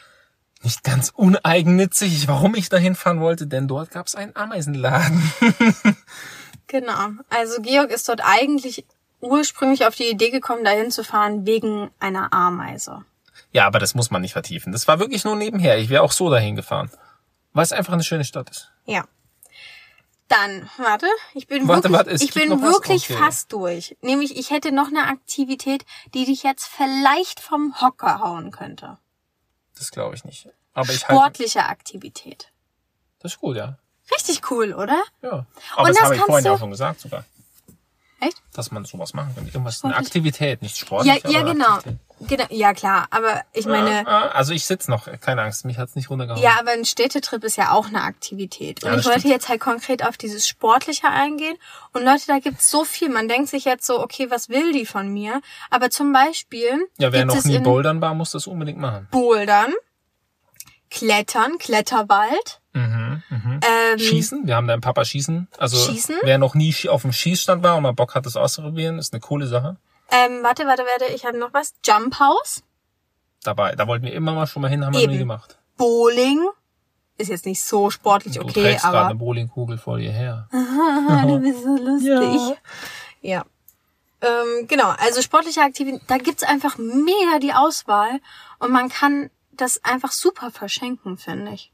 [0.63, 5.31] nicht ganz uneigennützig, warum ich dahin fahren wollte, denn dort gab es einen Ameisenladen.
[6.67, 7.11] Genau.
[7.29, 8.85] Also Georg ist dort eigentlich
[9.21, 13.03] ursprünglich auf die Idee gekommen, dahin zu fahren wegen einer Ameise.
[13.57, 14.71] Ja, aber das muss man nicht vertiefen.
[14.71, 15.79] Das war wirklich nur nebenher.
[15.79, 16.91] Ich wäre auch so dahin gefahren.
[17.53, 18.71] Weil es einfach eine schöne Stadt ist.
[18.85, 19.03] Ja.
[20.27, 23.17] Dann, warte, ich bin Warte, wirklich, warte, ich bin wirklich Okay.
[23.17, 23.97] fast durch.
[24.01, 28.99] Nämlich, ich hätte noch eine Aktivität, die dich jetzt vielleicht vom Hocker hauen könnte.
[29.75, 30.49] Das glaube ich nicht.
[30.75, 31.15] Aber ich halte.
[31.19, 32.51] Sportliche Aktivität.
[33.21, 33.79] Das ist gut, ja.
[34.13, 35.01] Richtig cool, oder?
[35.23, 35.47] Ja.
[35.75, 37.25] Aber Und das, das habe ich vorhin ja du- auch schon gesagt sogar.
[38.19, 38.37] Echt?
[38.53, 39.45] Dass man sowas machen kann.
[39.47, 39.95] Irgendwas, eine.
[39.95, 41.23] Aktivität, nicht Ja, sportlich.
[41.23, 41.65] ja, aber genau.
[41.75, 42.06] Aktivität.
[42.19, 42.45] Genau.
[42.49, 43.07] Ja, klar.
[43.11, 46.41] Aber ich meine, also ich sitz noch, keine Angst, mich hat's nicht runtergehauen.
[46.41, 48.83] Ja, aber ein Städtetrip ist ja auch eine Aktivität.
[48.83, 49.33] Und Ja, ich wollte stimmt.
[49.33, 51.55] jetzt halt konkret auf dieses Sportliche eingehen.
[51.93, 53.09] Und Leute, da gibt's so viel.
[53.09, 55.41] Man denkt sich jetzt so, okay, was will die von mir?
[55.69, 59.07] Aber zum Beispiel Ja, wer noch nie bouldern war, muss das unbedingt machen.
[59.11, 59.73] Bouldern,
[60.89, 63.59] Klettern, Kletterwald, Mhm, mhm.
[63.91, 65.47] Ähm, Schießen, wir haben deinen Papa schießen.
[65.57, 66.17] Also Schießen?
[66.21, 69.19] wer noch nie auf dem Schießstand war und mal Bock hat, das auszuprobieren, ist eine
[69.19, 69.77] coole Sache.
[70.09, 71.73] Ähm, warte, warte, warte, ich habe noch was.
[71.85, 72.63] Jump House,
[73.43, 75.57] Dabei, da wollten wir immer mal schon mal hin, haben wir noch nie gemacht.
[75.77, 76.47] Bowling.
[77.17, 79.07] Ist jetzt nicht so sportlich, Du okay, trägst gerade aber.
[79.07, 80.47] eine Bowlingkugel vor dir her.
[80.51, 82.57] du bist so lustig.
[83.21, 83.45] Ja.
[84.21, 88.19] Ähm, genau, also sportliche Aktivitäten, da gibt's einfach mega die Auswahl
[88.59, 91.71] und man kann das einfach super verschenken, finde ich.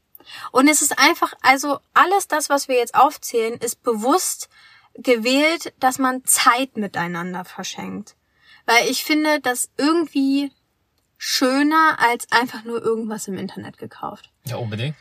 [0.52, 4.48] Und es ist einfach, also alles das, was wir jetzt aufzählen, ist bewusst
[4.94, 8.14] gewählt, dass man Zeit miteinander verschenkt.
[8.66, 10.50] Weil ich finde das irgendwie
[11.16, 14.30] schöner als einfach nur irgendwas im Internet gekauft.
[14.46, 14.96] Ja, unbedingt.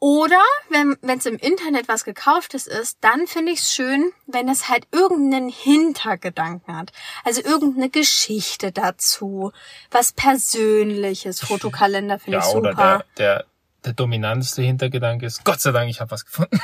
[0.00, 0.40] Oder
[0.70, 4.86] wenn es im Internet was gekauftes ist, dann finde ich es schön, wenn es halt
[4.92, 6.92] irgendeinen Hintergedanken hat.
[7.24, 9.50] Also irgendeine Geschichte dazu.
[9.90, 11.40] Was Persönliches.
[11.40, 13.04] Fotokalender finde Ja, ich oder super.
[13.16, 13.44] der, der,
[13.84, 16.60] der dominanteste Hintergedanke ist, Gott sei Dank, ich habe was gefunden.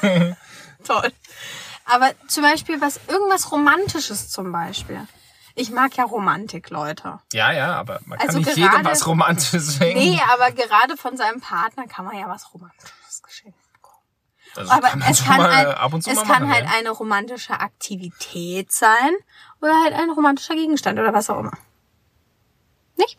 [0.84, 1.12] Toll.
[1.84, 5.06] Aber zum Beispiel was, irgendwas Romantisches zum Beispiel.
[5.54, 7.18] Ich mag ja Romantik, Leute.
[7.32, 9.98] Ja, ja, aber man kann Also nicht gerade- jedem was Romantisches schenken.
[9.98, 13.58] Nee, aber gerade von seinem Partner kann man ja was Romantisches geschenken.
[14.56, 16.70] Also Aber kann es kann halt, zu es mal kann machen, halt ja.
[16.76, 19.10] eine romantische Aktivität sein
[19.60, 21.52] oder halt ein romantischer Gegenstand oder was auch immer.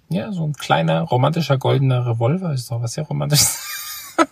[0.10, 4.16] Ja, so ein kleiner romantischer goldener Revolver ist doch was sehr romantisches.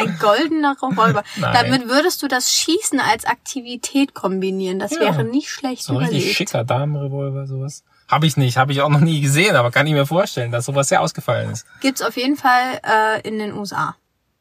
[0.00, 1.22] Ein goldener Revolver.
[1.36, 1.52] Nein.
[1.54, 4.78] Damit würdest du das Schießen als Aktivität kombinieren.
[4.78, 5.00] Das Ja.
[5.00, 6.36] wäre nicht schlecht So ein richtig überlegt.
[6.36, 7.84] schicker Damenrevolver, sowas.
[8.08, 10.64] Habe ich nicht, habe ich auch noch nie gesehen, aber kann ich mir vorstellen, dass
[10.64, 11.64] sowas sehr ausgefallen ist.
[11.80, 13.96] Gibt's auf jeden Fall äh, in den USA,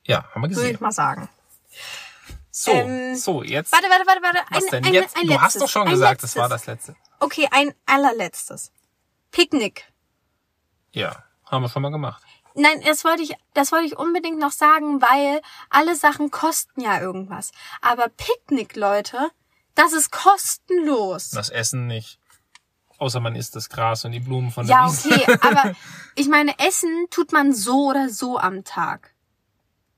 [0.05, 0.73] Ja, haben wir würde gesehen.
[0.75, 1.29] ich mal sagen.
[2.51, 3.71] So, Ähm, so, jetzt.
[3.71, 4.39] Warte, warte, warte, warte.
[4.49, 5.15] was Ein, denn ein, jetzt?
[5.15, 6.33] ein du letztes, hast doch schon ein gesagt, letztes.
[6.33, 6.95] das war das letzte.
[7.19, 8.71] Okay, ein allerletztes.
[9.31, 9.85] Picknick.
[10.91, 12.23] Ja, haben wir schon mal gemacht.
[12.59, 16.99] Nein, das wollte ich, das wollte ich unbedingt noch sagen, weil alle Sachen kosten ja
[16.99, 17.51] irgendwas.
[17.81, 19.29] Aber Picknick, Leute,
[19.75, 21.29] das ist kostenlos.
[21.31, 22.19] Das Essen nicht.
[22.97, 25.09] Außer man isst das Gras und die Blumen von der Ja, Wiese.
[25.09, 25.73] okay, aber
[26.15, 29.13] ich meine, Essen tut man so oder so am Tag.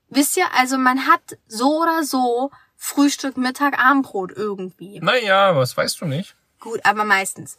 [0.10, 5.00] Wisst ihr, also man hat so oder so Frühstück, Mittag, Abendbrot irgendwie.
[5.00, 6.36] Naja, was weißt du nicht?
[6.60, 7.58] Gut, aber meistens.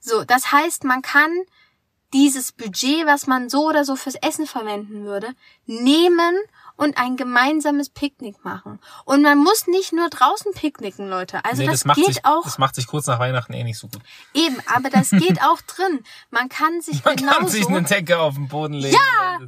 [0.00, 1.30] So, das heißt, man kann
[2.14, 5.34] dieses Budget, was man so oder so fürs Essen verwenden würde,
[5.66, 6.36] nehmen
[6.76, 8.80] und ein gemeinsames Picknick machen.
[9.04, 11.44] Und man muss nicht nur draußen picknicken, Leute.
[11.44, 13.64] Also nee, das, das, macht geht sich, auch das macht sich kurz nach Weihnachten eh
[13.64, 14.00] nicht so gut.
[14.32, 16.04] eben, aber das geht auch drin.
[16.30, 18.96] Man kann sich Man genauso kann sich eine Decke auf den Boden legen.
[18.96, 19.40] Ja!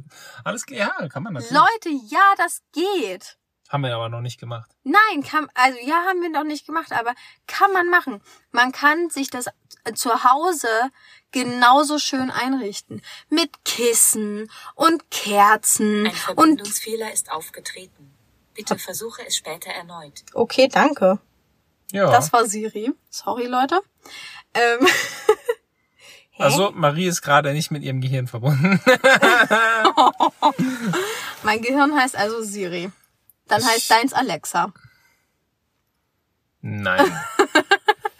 [0.43, 1.51] Alles, ja, kann man natürlich.
[1.51, 3.37] Leute, ja, das geht.
[3.69, 4.71] Haben wir aber noch nicht gemacht.
[4.83, 7.13] Nein, kann, also ja, haben wir noch nicht gemacht, aber
[7.47, 8.21] kann man machen.
[8.51, 9.47] Man kann sich das
[9.93, 10.67] zu Hause
[11.31, 13.01] genauso schön einrichten.
[13.29, 16.15] Mit Kissen und Kerzen Ein und.
[16.15, 18.13] Verbindungsfehler ist aufgetreten.
[18.53, 20.23] Bitte versuche es später erneut.
[20.33, 21.19] Okay, danke.
[21.91, 22.09] Ja.
[22.09, 22.91] Das war Siri.
[23.09, 23.79] Sorry, Leute.
[24.53, 24.87] Ähm,
[26.37, 28.81] also, Marie ist gerade nicht mit ihrem Gehirn verbunden.
[31.43, 32.91] mein Gehirn heißt also Siri.
[33.47, 34.73] Dann heißt deins Alexa.
[36.61, 37.19] Nein.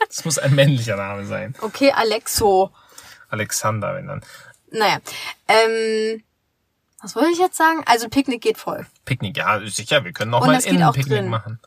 [0.07, 1.53] Das muss ein männlicher Name sein.
[1.59, 2.71] Okay, Alexo.
[3.29, 4.21] Alexander, wenn dann.
[4.71, 4.97] Naja.
[5.47, 6.23] Ähm,
[7.01, 7.83] was wollte ich jetzt sagen?
[7.85, 8.85] Also Picknick geht voll.
[9.05, 11.29] Picknick, ja, sicher, wir können noch Und mal das geht innen Picknick drin.
[11.29, 11.59] machen.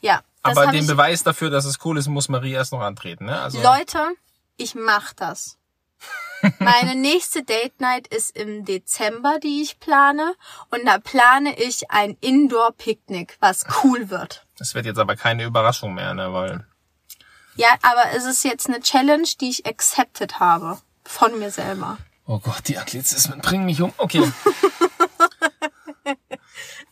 [0.00, 0.22] Ja.
[0.42, 3.26] Aber den Beweis dafür, dass es cool ist, muss Marie erst noch antreten.
[3.26, 3.38] Ne?
[3.38, 4.08] Also, Leute,
[4.56, 5.58] ich mach das.
[6.58, 10.34] Meine nächste Date Night ist im Dezember, die ich plane.
[10.70, 14.46] Und da plane ich ein Indoor-Picknick, was cool wird.
[14.58, 16.32] das wird jetzt aber keine Überraschung mehr, ne?
[16.32, 16.64] Weil
[17.56, 20.78] Ja, aber es ist jetzt eine Challenge, die ich accepted habe.
[21.04, 21.98] Von mir selber.
[22.26, 23.92] Oh Gott, die Anglizismen bringen mich um.
[23.96, 24.22] Okay.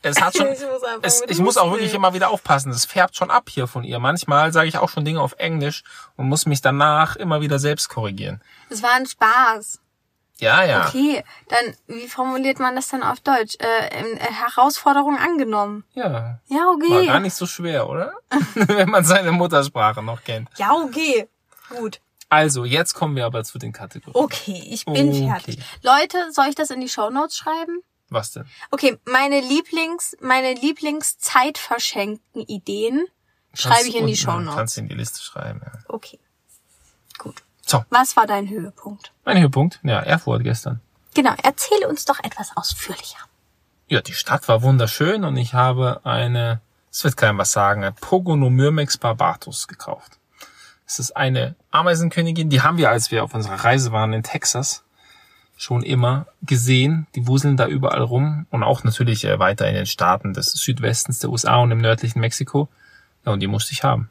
[0.02, 0.48] es hat schon.
[0.48, 2.72] Ich muss Es, ich muss auch wirklich immer wieder aufpassen.
[2.72, 3.98] Es färbt schon ab hier von ihr.
[3.98, 5.84] Manchmal sage ich auch schon Dinge auf Englisch
[6.16, 8.40] und muss mich danach immer wieder selbst korrigieren.
[8.68, 9.80] Es war ein Spaß.
[10.40, 10.86] Ja, ja.
[10.86, 13.56] Okay, dann, wie formuliert man das dann auf Deutsch?
[13.58, 15.84] Äh, äh, Herausforderung angenommen.
[15.94, 16.38] Ja.
[16.46, 17.06] Ja, War okay.
[17.06, 18.12] gar nicht so schwer, oder?
[18.54, 20.48] Wenn man seine Muttersprache noch kennt.
[20.56, 21.28] Ja, okay.
[21.70, 22.00] Gut.
[22.30, 24.14] Also, jetzt kommen wir aber zu den Kategorien.
[24.22, 25.26] Okay, ich bin Okay.
[25.28, 25.58] fertig.
[25.82, 27.80] Leute, soll ich das in die Shownotes schreiben?
[28.10, 28.46] Was denn?
[28.70, 33.06] Okay, meine Lieblings, meine Lieblingszeitverschenkten Ideen
[33.54, 34.56] schreibe ich in die unten- Shownotes.
[34.56, 35.72] Kannst du in die Liste schreiben, ja.
[35.88, 36.18] Okay.
[37.18, 37.42] Gut.
[37.66, 39.12] So, Was war dein Höhepunkt?
[39.24, 39.80] mein Höhepunkt.
[39.82, 40.80] Ja, Erfurt gestern.
[41.14, 43.18] Genau, erzähle uns doch etwas ausführlicher.
[43.88, 46.60] Ja, die Stadt war wunderschön und ich habe eine,
[46.90, 50.17] es wird keinem was sagen, ein Pogonomyrmex barbatus gekauft.
[50.88, 54.84] Es ist eine Ameisenkönigin, die haben wir, als wir auf unserer Reise waren in Texas,
[55.58, 57.06] schon immer gesehen.
[57.14, 61.18] Die wuseln da überall rum und auch natürlich äh, weiter in den Staaten des Südwestens
[61.18, 62.68] der USA und im nördlichen Mexiko.
[63.26, 64.08] Ja, und die musste ich haben.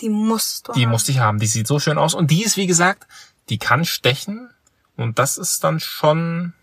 [0.00, 0.90] Die musst du Die haben.
[0.90, 1.38] musste ich haben.
[1.38, 2.14] Die sieht so schön aus.
[2.14, 3.06] Und die ist, wie gesagt,
[3.48, 4.50] die kann stechen.
[4.96, 6.54] Und das ist dann schon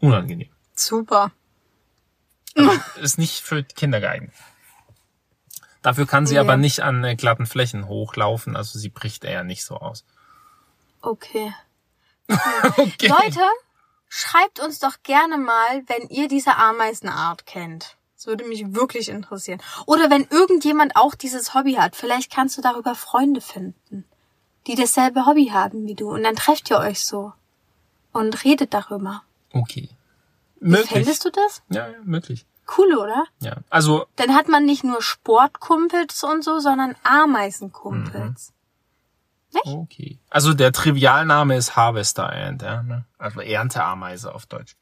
[0.00, 0.48] unangenehm.
[0.74, 1.30] Super.
[3.00, 4.32] Ist nicht für Kinder geeignet.
[5.86, 6.40] Dafür kann sie Nee.
[6.40, 8.56] aber nicht an äh, glatten Flächen hochlaufen.
[8.56, 10.04] Also sie bricht eher nicht so aus.
[11.00, 11.54] Okay.
[12.28, 13.06] Okay.
[13.06, 13.40] Leute,
[14.08, 17.96] schreibt uns doch gerne mal, wenn ihr diese Ameisenart kennt.
[18.16, 19.62] Das würde mich wirklich interessieren.
[19.86, 21.94] Oder wenn irgendjemand auch dieses Hobby hat.
[21.94, 24.04] Vielleicht kannst du darüber Freunde finden,
[24.66, 26.10] die dasselbe Hobby haben wie du.
[26.10, 27.32] Und dann trefft ihr euch so
[28.10, 29.22] und redet darüber.
[29.52, 29.88] Okay.
[30.58, 30.88] Möglich.
[30.90, 31.62] Fändest du das?
[31.68, 32.44] Ja, ja, möglich.
[32.76, 33.24] Cool, oder?
[33.40, 33.56] Ja.
[33.70, 38.52] Also, Dann hat man nicht nur Sportkumpels und so, sondern Ameisenkumpels.
[39.64, 40.18] okay.
[40.28, 42.82] Also der Trivialname ist Harvester Ant, ja.
[42.82, 43.04] Ne?
[43.18, 44.76] Also Ernteameise auf Deutsch.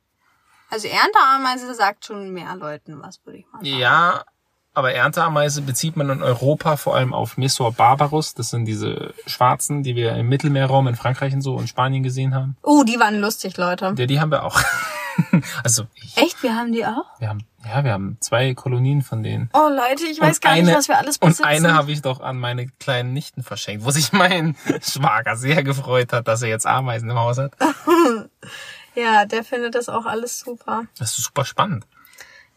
[0.71, 3.79] Also Ernteameise sagt schon mehr Leuten was, würde ich mal sagen.
[3.79, 4.25] Ja,
[4.73, 8.35] aber Ernteameise bezieht man in Europa vor allem auf Messor barbarus.
[8.35, 12.35] Das sind diese Schwarzen, die wir im Mittelmeerraum in Frankreich und so und Spanien gesehen
[12.35, 12.57] haben.
[12.63, 13.95] Oh, die waren lustig, Leute.
[13.97, 14.61] Ja, die haben wir auch.
[15.65, 16.43] also ich, Echt?
[16.43, 17.05] Wir haben die auch?
[17.19, 19.51] wir haben, ja, wir haben zwei Kolonien von denen.
[19.53, 21.43] Oh Leute, ich weiß Und gar eine- nicht, was wir alles besitzen.
[21.43, 25.63] Und eine habe ich doch an meine kleinen Nichten verschenkt, wo sich mein Schwager sehr
[25.63, 27.53] gefreut hat, dass er jetzt Ameisen im Haus hat.
[28.95, 30.85] ja, der findet das auch alles super.
[30.99, 31.87] Das ist super spannend.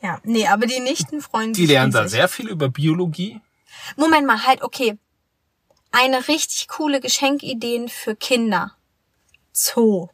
[0.02, 3.42] Ja, nee, aber die Nichten freuen Die sich lernen da sehr viel über Biologie.
[3.96, 4.98] Moment mal, halt, okay.
[5.92, 8.74] Eine richtig coole Geschenkideen für Kinder.
[9.54, 10.10] Zoo.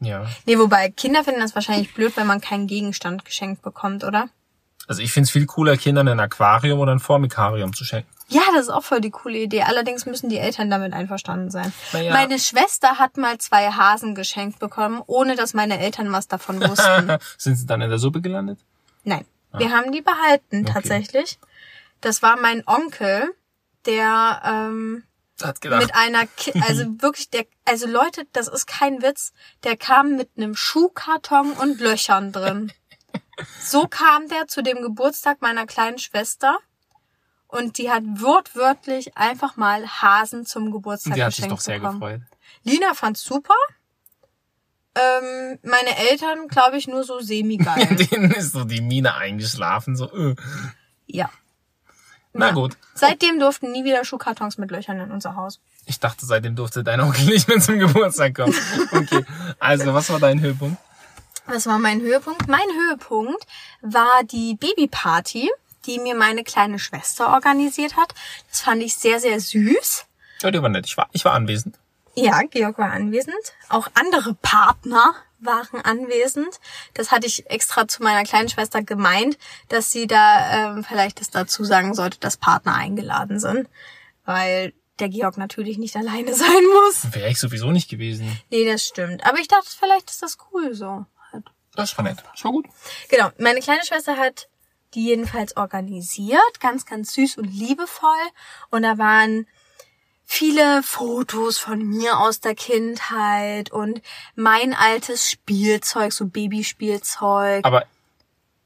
[0.00, 0.26] Ja.
[0.46, 4.28] Nee, wobei Kinder finden das wahrscheinlich blöd, wenn man keinen Gegenstand geschenkt bekommt, oder?
[4.88, 8.08] Also ich find's viel cooler, Kindern ein Aquarium oder ein Formikarium zu schenken.
[8.28, 9.62] Ja, das ist auch voll die coole Idee.
[9.62, 11.72] Allerdings müssen die Eltern damit einverstanden sein.
[11.92, 12.12] Naja.
[12.12, 17.18] Meine Schwester hat mal zwei Hasen geschenkt bekommen, ohne dass meine Eltern was davon wussten.
[17.38, 18.58] Sind sie dann in der Suppe gelandet?
[19.04, 19.24] Nein,
[19.56, 20.72] wir haben die behalten Okay.
[20.72, 21.38] tatsächlich.
[22.00, 23.34] Das war mein Onkel,
[23.86, 25.02] der ähm,
[25.44, 29.32] Hat gedacht, mit einer, Ki also wirklich, der, also Leute, das ist kein Witz,
[29.64, 32.72] der kam mit einem Schuhkarton und Löchern drin.
[33.60, 36.58] So kam der zu dem Geburtstag meiner kleinen Schwester
[37.46, 41.78] und die hat wortwörtlich einfach mal Hasen zum Geburtstag die hat sich geschenkt doch sehr
[41.78, 42.00] bekommen.
[42.00, 42.20] gefreut.
[42.64, 43.54] Lina fand's super.
[44.94, 47.96] Ähm, meine Eltern, glaube ich, nur so semi-geil.
[48.10, 50.34] Denen ist so die Mine eingeschlafen, so, äh.
[51.06, 51.30] ja.
[52.32, 52.52] Na Ja.
[52.52, 52.76] gut.
[52.94, 55.58] Seitdem durften nie wieder Schuhkartons mit Löchern in unser Haus.
[55.86, 58.54] Ich dachte, seitdem durfte dein Onkel nicht mehr zum Geburtstag kommen.
[58.92, 59.24] Okay.
[59.58, 60.76] Also, was war dein Höhepunkt?
[61.46, 62.46] Das war mein Höhepunkt.
[62.46, 63.44] Mein Höhepunkt
[63.80, 65.50] war die Babyparty,
[65.86, 68.14] die mir meine kleine Schwester organisiert hat.
[68.50, 70.04] Das fand ich sehr, sehr süß.
[70.42, 70.86] Ja, die war nett.
[70.86, 71.76] Ich war, ich war anwesend.
[72.14, 73.34] Ja, Georg war anwesend.
[73.68, 76.60] Auch andere Partner waren anwesend.
[76.94, 79.38] Das hatte ich extra zu meiner kleinen Schwester gemeint,
[79.68, 83.68] dass sie da ähm, vielleicht das dazu sagen sollte, dass Partner eingeladen sind.
[84.24, 87.12] Weil der Georg natürlich nicht alleine sein muss.
[87.14, 88.40] Wäre ich sowieso nicht gewesen.
[88.50, 89.26] Nee, das stimmt.
[89.26, 91.06] Aber ich dachte, vielleicht ist das cool so.
[91.74, 92.18] Das war nett.
[92.32, 92.66] Das war gut.
[93.08, 94.48] Genau, meine kleine Schwester hat
[94.94, 98.10] die jedenfalls organisiert, ganz, ganz süß und liebevoll.
[98.70, 99.46] Und da waren
[100.32, 104.00] viele Fotos von mir aus der Kindheit und
[104.36, 107.64] mein altes Spielzeug, so Babyspielzeug.
[107.64, 107.84] Aber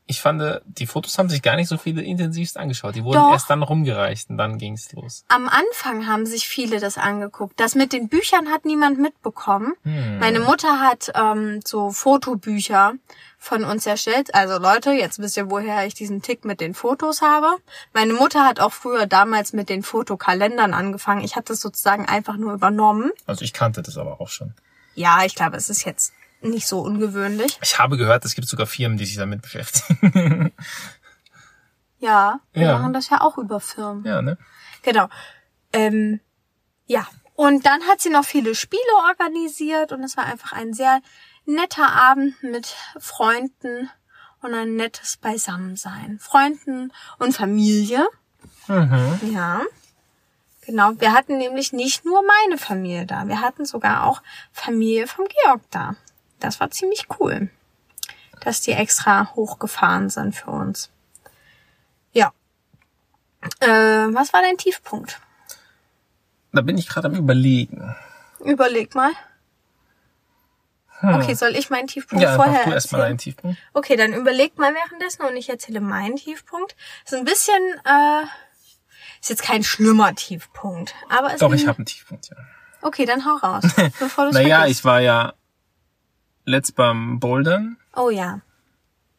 [0.07, 2.95] ich fand, die Fotos haben sich gar nicht so viele intensivst angeschaut.
[2.95, 3.33] Die wurden Doch.
[3.33, 5.25] erst dann rumgereicht und dann ging's los.
[5.29, 7.59] Am Anfang haben sich viele das angeguckt.
[7.59, 9.73] Das mit den Büchern hat niemand mitbekommen.
[9.85, 10.19] Hm.
[10.19, 12.93] Meine Mutter hat ähm, so Fotobücher
[13.45, 14.35] von uns erstellt.
[14.35, 17.49] Also Leute, jetzt wisst ihr, woher ich diesen Tick mit den Fotos habe.
[17.93, 21.23] Meine Mutter hat auch früher damals mit den Fotokalendern angefangen.
[21.23, 23.11] Ich hatte das sozusagen einfach nur übernommen.
[23.27, 24.55] Also ich kannte das aber auch schon.
[24.95, 27.59] Ja, ich glaube, es ist jetzt nicht so ungewöhnlich.
[27.63, 30.53] Ich habe gehört, es gibt sogar Firmen, die sich damit beschäftigen.
[31.99, 32.79] Ja, wir Ja.
[32.79, 34.05] machen das ja auch über Firmen.
[34.05, 34.37] ja, ne?
[34.83, 35.09] Genau.
[35.73, 36.21] Ähm,
[36.87, 37.07] ja.
[37.35, 41.01] Und dann hat sie noch viele Spiele organisiert und es war einfach ein sehr
[41.47, 43.91] netter Abend mit Freunden
[44.41, 46.19] und ein nettes Beisammensein.
[46.21, 48.07] Freunden und Familie.
[48.69, 49.19] Mhm.
[49.33, 49.63] Ja.
[50.67, 50.93] Genau.
[50.99, 53.29] Wir hatten nämlich nicht nur meine Familie da.
[53.29, 54.23] Wir hatten sogar auch
[54.53, 55.97] Familie vom Georg da.
[56.41, 57.51] Das war ziemlich cool,
[58.41, 60.91] dass die extra hochgefahren sind für uns.
[62.13, 62.33] Ja.
[63.61, 65.21] Äh, was war dein Tiefpunkt?
[66.53, 67.95] Da bin ich gerade am überlegen.
[68.41, 69.13] Überleg mal.
[71.01, 71.15] Hm.
[71.15, 73.11] Okay, soll ich meinen Tiefpunkt Ja, vorher mach du erstmal erzählen?
[73.11, 73.59] einen Tiefpunkt.
[73.73, 76.77] Okay, dann überleg mal währenddessen und ich erzähle meinen Tiefpunkt.
[77.05, 78.23] Ist ein bisschen, äh,
[79.21, 82.37] ist jetzt kein schlimmer Tiefpunkt, aber ist Doch, ich habe einen Tiefpunkt, ja.
[82.83, 83.65] Okay, dann hau raus,
[83.99, 84.81] bevor du Naja, vergisst.
[84.81, 85.33] ich war ja
[86.45, 87.77] letzt beim Bouldern.
[87.97, 88.41] Oh ja.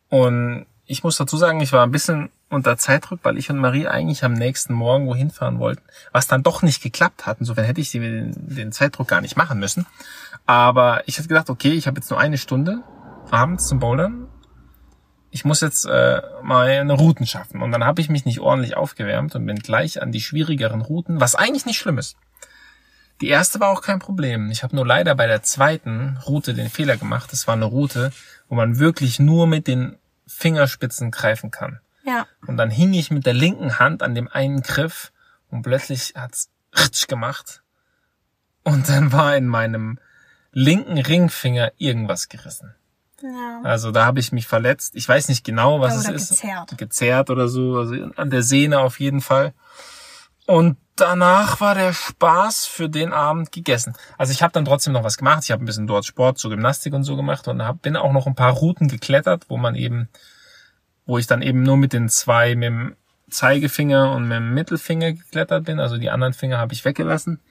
[0.10, 3.88] Und ich muss dazu sagen, ich war ein bisschen unter Zeitdruck, weil ich und Marie
[3.88, 7.38] eigentlich am nächsten Morgen wohin fahren wollten, was dann doch nicht geklappt hat.
[7.40, 9.88] Insofern hätte ich den, den Zeitdruck gar nicht machen müssen.
[10.46, 12.84] Aber ich hatte gedacht, okay, ich habe jetzt nur eine Stunde
[13.32, 14.28] abends zum Bouldern.
[15.32, 17.62] Ich muss jetzt äh, mal eine Routen schaffen.
[17.62, 21.20] Und dann habe ich mich nicht ordentlich aufgewärmt und bin gleich an die schwierigeren Routen,
[21.20, 22.16] was eigentlich nicht schlimm ist.
[23.22, 24.52] Die erste war auch kein Problem.
[24.52, 27.32] Ich habe nur leider bei der zweiten Route den Fehler gemacht.
[27.34, 28.12] Es war eine Route,
[28.50, 31.80] wo man wirklich nur mit den Fingerspitzen greifen kann.
[32.04, 32.28] Ja.
[32.46, 35.12] Und dann hing ich mit der linken Hand an dem einen Griff
[35.50, 37.64] und plötzlich hat's ritsch gemacht.
[38.64, 40.00] Und dann war in meinem
[40.56, 42.74] linken Ringfinger irgendwas gerissen.
[43.22, 43.62] Ja.
[43.64, 44.96] Also da habe ich mich verletzt.
[44.96, 46.42] Ich weiß nicht genau, was Oder es ist.
[46.42, 46.78] gezerrt.
[46.78, 47.78] Gezerrt oder so.
[47.78, 49.54] Also an der Sehne auf jeden Fall.
[50.48, 53.96] Und danach war der Spaß für den Abend gegessen.
[54.18, 55.44] Also ich habe dann trotzdem noch was gemacht.
[55.44, 58.14] Ich habe ein bisschen dort Sport, so Gymnastik und so gemacht und hab, bin auch
[58.14, 60.08] noch ein paar Routen geklettert, wo man eben,
[61.06, 62.96] wo ich dann eben nur mit den zwei, mit dem
[63.30, 65.82] Zeigefinger und mit dem Mittelfinger geklettert bin.
[65.82, 67.42] Also die anderen Finger habe ich weggelassen.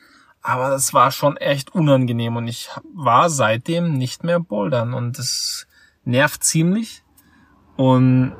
[0.46, 5.66] Aber das war schon echt unangenehm und ich war seitdem nicht mehr bouldern und das
[6.04, 7.02] nervt ziemlich.
[7.76, 8.36] Und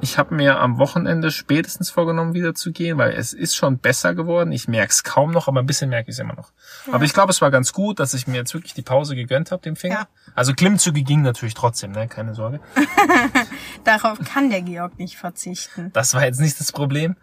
[0.00, 4.16] ich habe mir am Wochenende spätestens vorgenommen, wieder zu gehen, weil es ist schon besser
[4.16, 4.50] geworden.
[4.50, 6.50] Ich merke es kaum noch, aber ein bisschen merke ich es immer noch.
[6.90, 9.52] Aber ich glaube, es war ganz gut, dass ich mir jetzt wirklich die Pause gegönnt
[9.52, 9.94] habe, dem Finger.
[9.94, 10.08] Ja.
[10.34, 12.08] Also Klimmzüge ging natürlich trotzdem, ne?
[12.08, 12.58] keine Sorge.
[13.84, 15.92] Darauf kann der Georg nicht verzichten.
[15.92, 17.14] Das war jetzt nicht das Problem.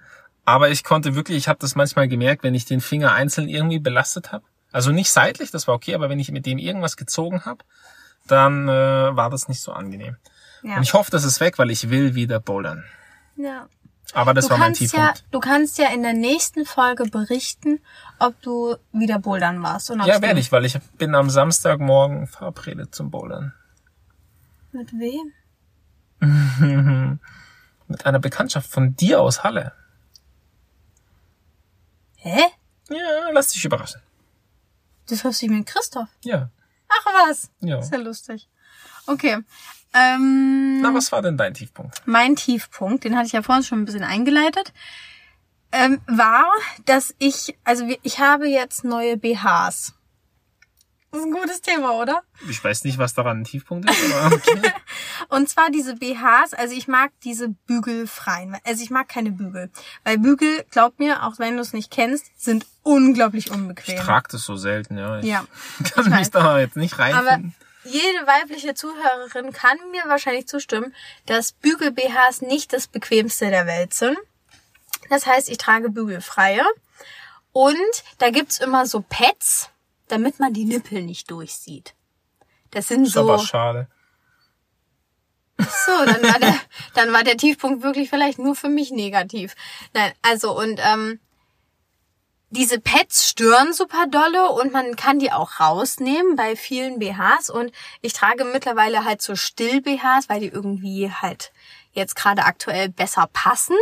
[0.46, 3.80] Aber ich konnte wirklich, ich habe das manchmal gemerkt, wenn ich den Finger einzeln irgendwie
[3.80, 4.44] belastet habe.
[4.72, 7.64] Also nicht seitlich, das war okay, aber wenn ich mit dem irgendwas gezogen habe,
[8.28, 8.72] dann äh,
[9.16, 10.18] war das nicht so angenehm.
[10.64, 10.78] Ja.
[10.78, 12.84] Und ich hoffe, das ist weg, weil ich will wieder bouldern.
[13.36, 13.68] ja.
[14.14, 15.24] Aber das Du war mein kannst ja, Tiefpunkt.
[15.32, 17.80] du kannst ja in der nächsten Folge berichten,
[18.20, 19.90] ob du wieder bouldern warst.
[19.90, 23.54] Und Ja, werde ich, weil ich bin am Samstagmorgen verabredet zum Bouldern.
[24.74, 25.32] Mit wem?
[27.88, 29.72] Mit einer Bekanntschaft von dir aus Halle.
[32.24, 32.40] Hä?
[32.90, 34.02] Ja, lass dich überraschen.
[35.10, 36.08] Du triffst dich mit Christoph.
[36.24, 36.50] Ja,
[36.88, 37.50] Ach was.
[37.62, 37.80] ja.
[37.80, 38.48] Ist ja lustig.
[39.08, 39.40] Okay.
[39.94, 42.02] Ähm, Na, was war denn dein Tiefpunkt?
[42.06, 44.72] mein Tiefpunkt, den hatte ich ja vorhin schon ein bisschen eingeleitet,
[45.72, 46.46] ähm, war,
[46.86, 49.94] dass ich, also ich habe jetzt neue BHs.
[51.12, 52.24] Das ist ein gutes Thema, oder?
[52.50, 54.62] Ich weiß nicht, was daran ein Tiefpunkt ist, aber okay.
[55.28, 58.58] Und zwar diese BHs, also ich mag diese bügelfreien.
[58.66, 59.70] Also ich mag keine Bügel.
[60.06, 63.98] Weil Bügel, glaub mir, auch wenn du es nicht kennst, sind unglaublich Ich unbequem.
[64.00, 65.20] trage das so selten, ja.
[65.20, 65.46] Ich Ja,
[65.94, 66.32] kann ich mich weiß.
[66.32, 67.56] da jetzt nicht Aber reinfinden.
[67.84, 70.96] jede weibliche Zuhörerin kann mir wahrscheinlich zustimmen,
[71.26, 74.18] dass Bügel-BHs nicht das bequemste der Welt sind.
[75.10, 76.64] Das heißt, ich trage bügelfreie.
[77.52, 77.76] Und
[78.20, 79.70] da gibt's immer so Pads,
[80.12, 81.96] damit man die Nippel nicht durchsieht.
[82.72, 83.22] Das sind ist so.
[83.22, 83.88] aber schade.
[85.58, 86.56] So, dann war der,
[86.96, 89.56] dann war der Tiefpunkt wirklich vielleicht nur für mich negativ.
[89.94, 91.20] Nein, also und ähm,
[92.50, 97.72] diese Pads stören super dolle und man kann die auch rausnehmen bei vielen BHs und
[98.02, 101.54] ich trage mittlerweile halt so Still-BHs, weil die irgendwie halt
[101.94, 103.78] jetzt gerade aktuell besser passen.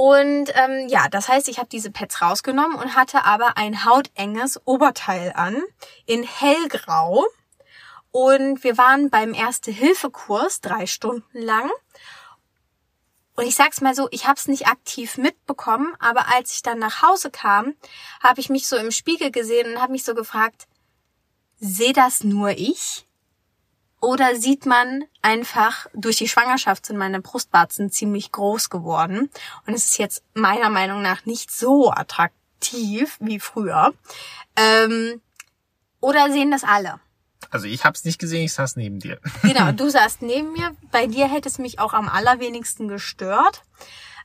[0.00, 4.58] Und ähm, ja, das heißt, ich habe diese Pads rausgenommen und hatte aber ein hautenges
[4.64, 5.62] Oberteil an
[6.06, 7.26] in hellgrau.
[8.10, 11.70] Und wir waren beim Erste-Hilfe-Kurs drei Stunden lang.
[13.36, 16.78] Und ich sag's mal so, ich habe es nicht aktiv mitbekommen, aber als ich dann
[16.78, 17.74] nach Hause kam,
[18.22, 20.66] habe ich mich so im Spiegel gesehen und habe mich so gefragt,
[21.58, 23.06] sehe das nur ich?
[24.00, 29.30] Oder sieht man einfach, durch die Schwangerschaft sind meine Brustwarzen ziemlich groß geworden.
[29.66, 33.92] Und es ist jetzt meiner Meinung nach nicht so attraktiv wie früher.
[34.56, 35.20] Ähm,
[36.00, 36.98] oder sehen das alle?
[37.50, 39.20] Also ich hab's nicht gesehen, ich saß neben dir.
[39.42, 40.74] Genau, du saßt neben mir.
[40.90, 43.62] Bei dir hätte es mich auch am allerwenigsten gestört.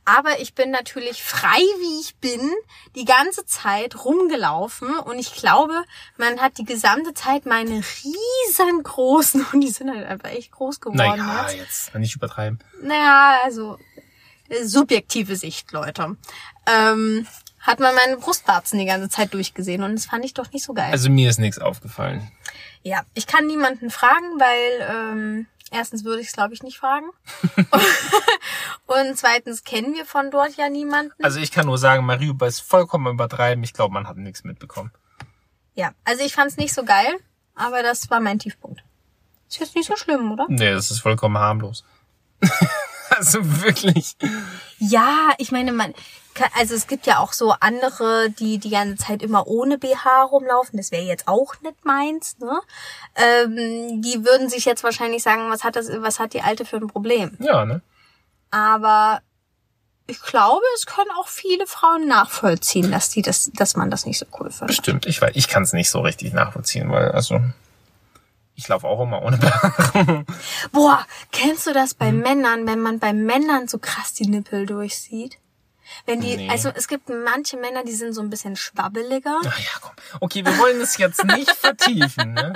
[0.06, 2.52] Aber ich bin natürlich frei, wie ich bin,
[2.94, 4.96] die ganze Zeit rumgelaufen.
[5.00, 5.82] Und ich glaube,
[6.16, 10.96] man hat die gesamte Zeit meine riesengroßen, und die sind halt einfach echt groß geworden
[10.98, 11.86] Naja, jetzt.
[11.86, 12.60] jetzt nicht übertreiben.
[12.80, 13.78] Naja, also
[14.48, 16.16] äh, subjektive Sicht, Leute.
[16.66, 17.26] Ähm,
[17.58, 20.72] hat man meine Brustwarzen die ganze Zeit durchgesehen und das fand ich doch nicht so
[20.72, 20.92] geil.
[20.92, 22.30] Also mir ist nichts aufgefallen.
[22.82, 27.06] Ja, ich kann niemanden fragen, weil ähm, erstens würde ich es, glaube ich, nicht fragen.
[28.86, 31.12] Und zweitens kennen wir von dort ja niemanden.
[31.22, 33.62] Also ich kann nur sagen, Mariuba ist vollkommen übertreiben.
[33.64, 34.92] Ich glaube, man hat nichts mitbekommen.
[35.74, 37.16] ja, also ich fand es nicht so geil,
[37.54, 38.82] aber das war mein Tiefpunkt.
[39.48, 40.46] Ist jetzt nicht so schlimm, oder?
[40.48, 41.84] Nee, das ist vollkommen harmlos.
[43.10, 44.16] also wirklich.
[44.78, 45.94] Ja, ich meine, man,
[46.58, 50.76] Also es gibt ja auch so andere, die die ganze Zeit immer ohne BH rumlaufen.
[50.76, 52.36] Das wäre jetzt auch nicht meins.
[52.38, 52.58] Ne?
[53.14, 56.76] Ähm, die würden sich jetzt wahrscheinlich sagen, was hat das, was hat die Alte für
[56.76, 57.36] ein Problem?
[57.40, 57.80] Ja, ne?
[58.50, 59.20] Aber
[60.06, 64.18] ich glaube, es können auch viele Frauen nachvollziehen, dass die das, dass man das nicht
[64.18, 64.68] so cool findet.
[64.68, 65.06] Bestimmt.
[65.06, 67.40] Ich weiß, ich kann es nicht so richtig nachvollziehen, weil, also,
[68.54, 70.24] ich laufe auch immer ohne BH.
[70.72, 72.20] Boah, kennst du das bei Hm.
[72.20, 75.38] Männern, wenn man bei Männern so krass die Nippel durchsieht?
[76.04, 76.50] Wenn die, Nee.
[76.50, 79.40] also es gibt manche Männer, die sind so ein bisschen schwabbeliger.
[79.46, 79.92] Ach ja, komm.
[80.20, 82.52] Okay, wir wollen es jetzt nicht vertiefen, ne?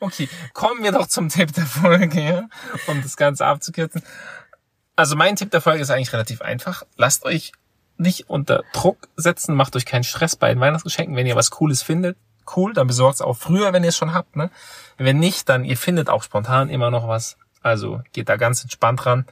[0.00, 2.48] Okay, kommen wir doch zum Tipp der Folge, ja?
[2.88, 4.02] um das Ganze abzukürzen.
[4.96, 6.82] Also mein Tipp der Folge ist eigentlich relativ einfach.
[6.96, 7.52] Lasst euch
[7.96, 11.16] nicht unter Druck setzen, macht euch keinen Stress bei den Weihnachtsgeschenken.
[11.16, 12.16] Wenn ihr was Cooles findet,
[12.56, 14.36] cool, dann besorgt es auch früher, wenn ihr es schon habt.
[14.36, 14.50] Ne?
[14.98, 17.36] Wenn nicht, dann ihr findet auch spontan immer noch was.
[17.62, 19.26] Also geht da ganz entspannt ran.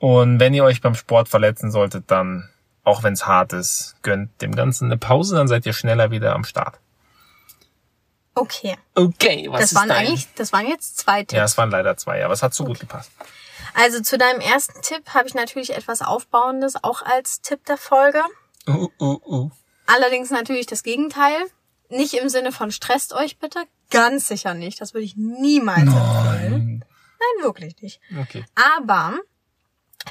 [0.00, 2.48] Und wenn ihr euch beim Sport verletzen solltet, dann,
[2.84, 6.34] auch wenn es hart ist, gönnt dem Ganzen eine Pause, dann seid ihr schneller wieder
[6.34, 6.80] am Start.
[8.34, 10.06] Okay, Okay, was das ist waren dein?
[10.06, 11.34] eigentlich, das waren jetzt zwei Tipps.
[11.34, 13.10] ja, es waren leider zwei, aber es hat so gut gepasst.
[13.74, 18.22] Also zu deinem ersten Tipp habe ich natürlich etwas Aufbauendes, auch als Tipp der Folge.
[18.66, 19.50] Uh, uh, uh.
[19.86, 21.36] Allerdings natürlich das Gegenteil.
[21.88, 23.64] Nicht im Sinne von stresst euch bitte.
[23.90, 24.80] Ganz sicher nicht.
[24.80, 26.84] Das würde ich niemals empfehlen.
[26.84, 28.00] Nein, wirklich nicht.
[28.20, 28.44] Okay.
[28.78, 29.18] Aber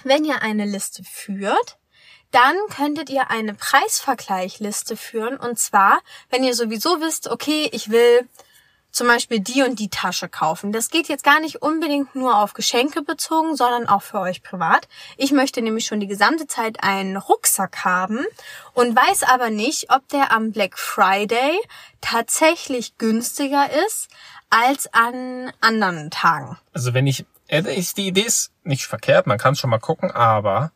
[0.03, 1.77] wenn ihr eine Liste führt,
[2.31, 5.37] dann könntet ihr eine Preisvergleichliste führen.
[5.37, 8.27] Und zwar, wenn ihr sowieso wisst, okay, ich will
[8.91, 10.71] zum Beispiel die und die Tasche kaufen.
[10.71, 14.87] Das geht jetzt gar nicht unbedingt nur auf Geschenke bezogen, sondern auch für euch privat.
[15.17, 18.25] Ich möchte nämlich schon die gesamte Zeit einen Rucksack haben
[18.73, 21.59] und weiß aber nicht, ob der am Black Friday
[22.01, 24.09] tatsächlich günstiger ist
[24.49, 26.57] als an anderen Tagen.
[26.73, 30.71] Also wenn ich, die Idee ist nicht verkehrt, man kann schon mal gucken, aber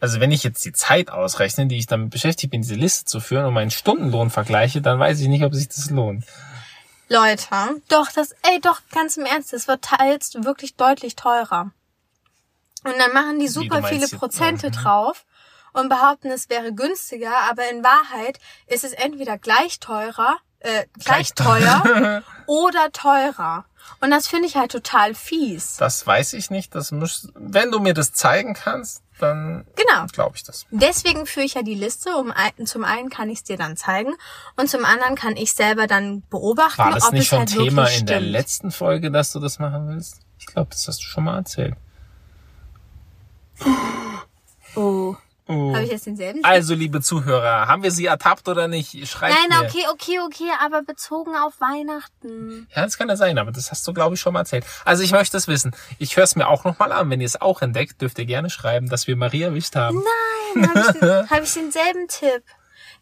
[0.00, 3.20] also wenn ich jetzt die Zeit ausrechne, die ich damit beschäftigt bin, diese Liste zu
[3.20, 6.24] führen und meinen Stundenlohn vergleiche, dann weiß ich nicht, ob sich das lohnt.
[7.08, 7.46] Leute,
[7.88, 11.70] doch, das, ey, doch, ganz im Ernst, das wird teils wirklich deutlich teurer.
[12.84, 14.72] Und dann machen die super viele jetzt- Prozente Mhm.
[14.72, 15.24] drauf
[15.72, 21.34] und behaupten, es wäre günstiger, aber in Wahrheit ist es entweder gleich teurer, äh, gleich
[21.34, 23.64] teuer oder teurer.
[24.00, 25.76] Und das finde ich halt total fies.
[25.76, 30.06] Das weiß ich nicht, das muss, wenn du mir das zeigen kannst, dann Genau.
[30.12, 30.66] glaube ich das.
[30.70, 32.16] Deswegen führe ich ja die Liste.
[32.16, 32.32] Um
[32.66, 34.14] zum einen kann ich es dir dann zeigen
[34.56, 37.50] und zum anderen kann ich selber dann beobachten, War das ob nicht es schon halt
[37.50, 38.32] Thema in der stimmt.
[38.32, 40.20] letzten Folge, dass du das machen willst?
[40.38, 41.74] Ich glaube, das hast du schon mal erzählt.
[44.74, 45.14] Oh.
[45.46, 45.74] Oh.
[45.74, 46.42] Habe ich jetzt denselben?
[46.42, 49.06] Also, liebe Zuhörer, haben wir sie ertappt oder nicht?
[49.06, 49.66] Schreibt Nein, mir.
[49.68, 52.66] okay, okay, okay, aber bezogen auf Weihnachten.
[52.74, 54.64] Ja, das kann ja sein, aber das hast du, glaube ich, schon mal erzählt.
[54.86, 55.76] Also ich möchte es wissen.
[55.98, 57.10] Ich höre es mir auch nochmal an.
[57.10, 60.02] Wenn ihr es auch entdeckt, dürft ihr gerne schreiben, dass wir Maria erwischt haben.
[60.54, 62.42] Nein, habe ich, den- hab ich denselben Tipp.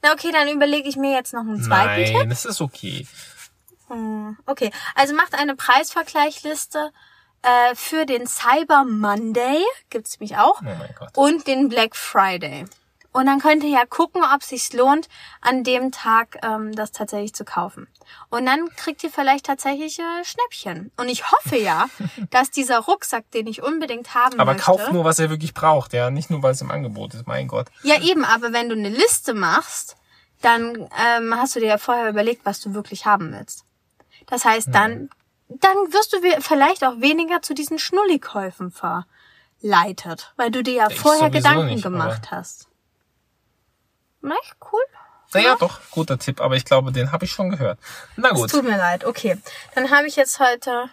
[0.03, 2.17] Na okay, dann überlege ich mir jetzt noch einen zweiten Tipp.
[2.17, 3.07] Nein, das ist okay.
[3.87, 6.91] Hm, Okay, also macht eine Preisvergleichliste
[7.43, 11.11] äh, für den Cyber Monday, gibt's nämlich auch, Oh mein Gott.
[11.15, 12.65] und den Black Friday.
[13.15, 15.07] Und dann könnt ihr ja gucken, ob es sich lohnt,
[15.43, 17.87] an dem Tag ähm, das tatsächlich zu kaufen.
[18.31, 20.91] Und dann kriegt ihr vielleicht tatsächlich äh, Schnäppchen.
[20.97, 21.89] Und ich hoffe ja,
[22.31, 25.93] dass dieser Rucksack, den ich unbedingt haben Aber möchte, kauft nur, was ihr wirklich braucht,
[25.93, 26.11] ja.
[26.11, 27.67] Nicht nur, weil es im Angebot ist, mein Gott.
[27.83, 29.97] Ja, eben, aber wenn du eine Liste machst,
[30.41, 33.65] dann ähm, hast du dir ja vorher überlegt, was du wirklich haben willst.
[34.27, 35.11] Das heißt, dann,
[35.61, 40.99] dann wirst du vielleicht auch weniger zu diesen Schnullikäufen verleitet, weil du dir ja Ich
[40.99, 42.69] vorher Gedanken nicht, gemacht hast.
[44.21, 44.35] Na,
[44.73, 44.81] cool.
[45.35, 47.79] Naja, doch, guter Tipp, aber ich glaube, den habe ich schon gehört.
[48.17, 49.05] Na Es gut, tut mir leid.
[49.05, 49.39] Okay,
[49.75, 50.91] dann habe ich jetzt heute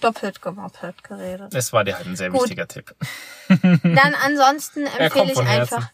[0.00, 1.54] doppelt gemoppelt geredet.
[1.54, 2.42] es war dir halt ein sehr Gut.
[2.42, 2.94] wichtiger Tipp.
[3.48, 5.76] Dann ansonsten empfehle ich Herzen.
[5.76, 5.90] einfach.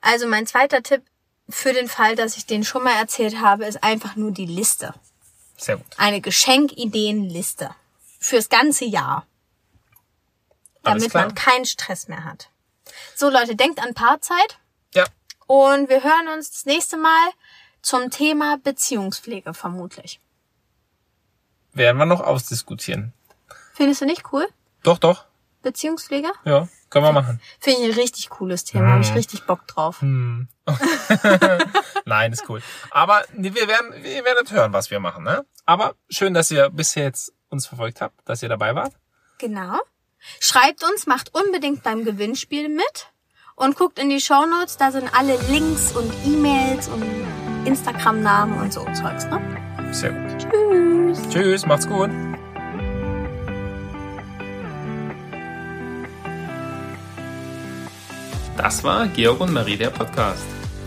[0.00, 1.02] Also mein zweiter Tipp
[1.48, 4.94] für den Fall, dass ich den schon mal erzählt habe, ist einfach nur die Liste.
[5.56, 5.86] Sehr gut.
[5.96, 7.74] Eine Geschenkideenliste.
[8.18, 9.26] Fürs ganze Jahr.
[10.82, 11.26] Alles Damit klar?
[11.26, 12.50] man keinen Stress mehr hat.
[13.14, 14.58] So Leute, denkt an Paarzeit
[14.94, 15.04] Ja,
[15.46, 17.30] und wir hören uns das nächste Mal
[17.82, 20.20] zum Thema Beziehungspflege vermutlich.
[21.72, 23.12] werden wir noch ausdiskutieren.
[23.74, 24.46] Findest du nicht cool?
[24.82, 25.24] Doch, doch.
[25.62, 26.30] Beziehungspflege?
[26.44, 27.40] Ja, können wir machen.
[27.58, 28.92] Finde ich ein richtig cooles Thema.
[28.92, 30.00] Habe ich richtig Bock drauf.
[30.00, 30.46] Hm.
[32.04, 32.62] Nein, ist cool.
[32.92, 35.44] Aber wir werden, wir werdet hören, was wir machen, ne?
[35.66, 38.92] Aber schön, dass ihr bisher jetzt uns verfolgt habt, dass ihr dabei wart.
[39.38, 39.76] Genau.
[40.38, 43.08] Schreibt uns, macht unbedingt beim Gewinnspiel mit
[43.56, 47.04] und guckt in die Shownotes, da sind alle Links und E-Mails und
[47.64, 49.92] Instagram-Namen und so Zeugs, ne?
[49.92, 50.38] Sehr gut.
[50.38, 51.28] Tschüss.
[51.28, 52.10] Tschüss, macht's gut.
[58.56, 60.44] Das war Georg und Marie der Podcast.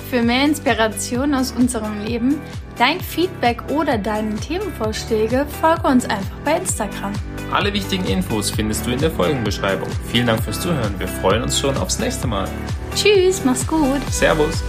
[0.10, 2.40] Für mehr Inspiration aus unserem Leben,
[2.78, 7.12] dein Feedback oder deine Themenvorschläge, folge uns einfach bei Instagram.
[7.52, 9.90] Alle wichtigen Infos findest du in der Folgenbeschreibung.
[10.12, 10.98] Vielen Dank fürs Zuhören.
[10.98, 12.48] Wir freuen uns schon aufs nächste Mal.
[12.96, 14.02] Tschüss, mach's gut.
[14.12, 14.64] Servus.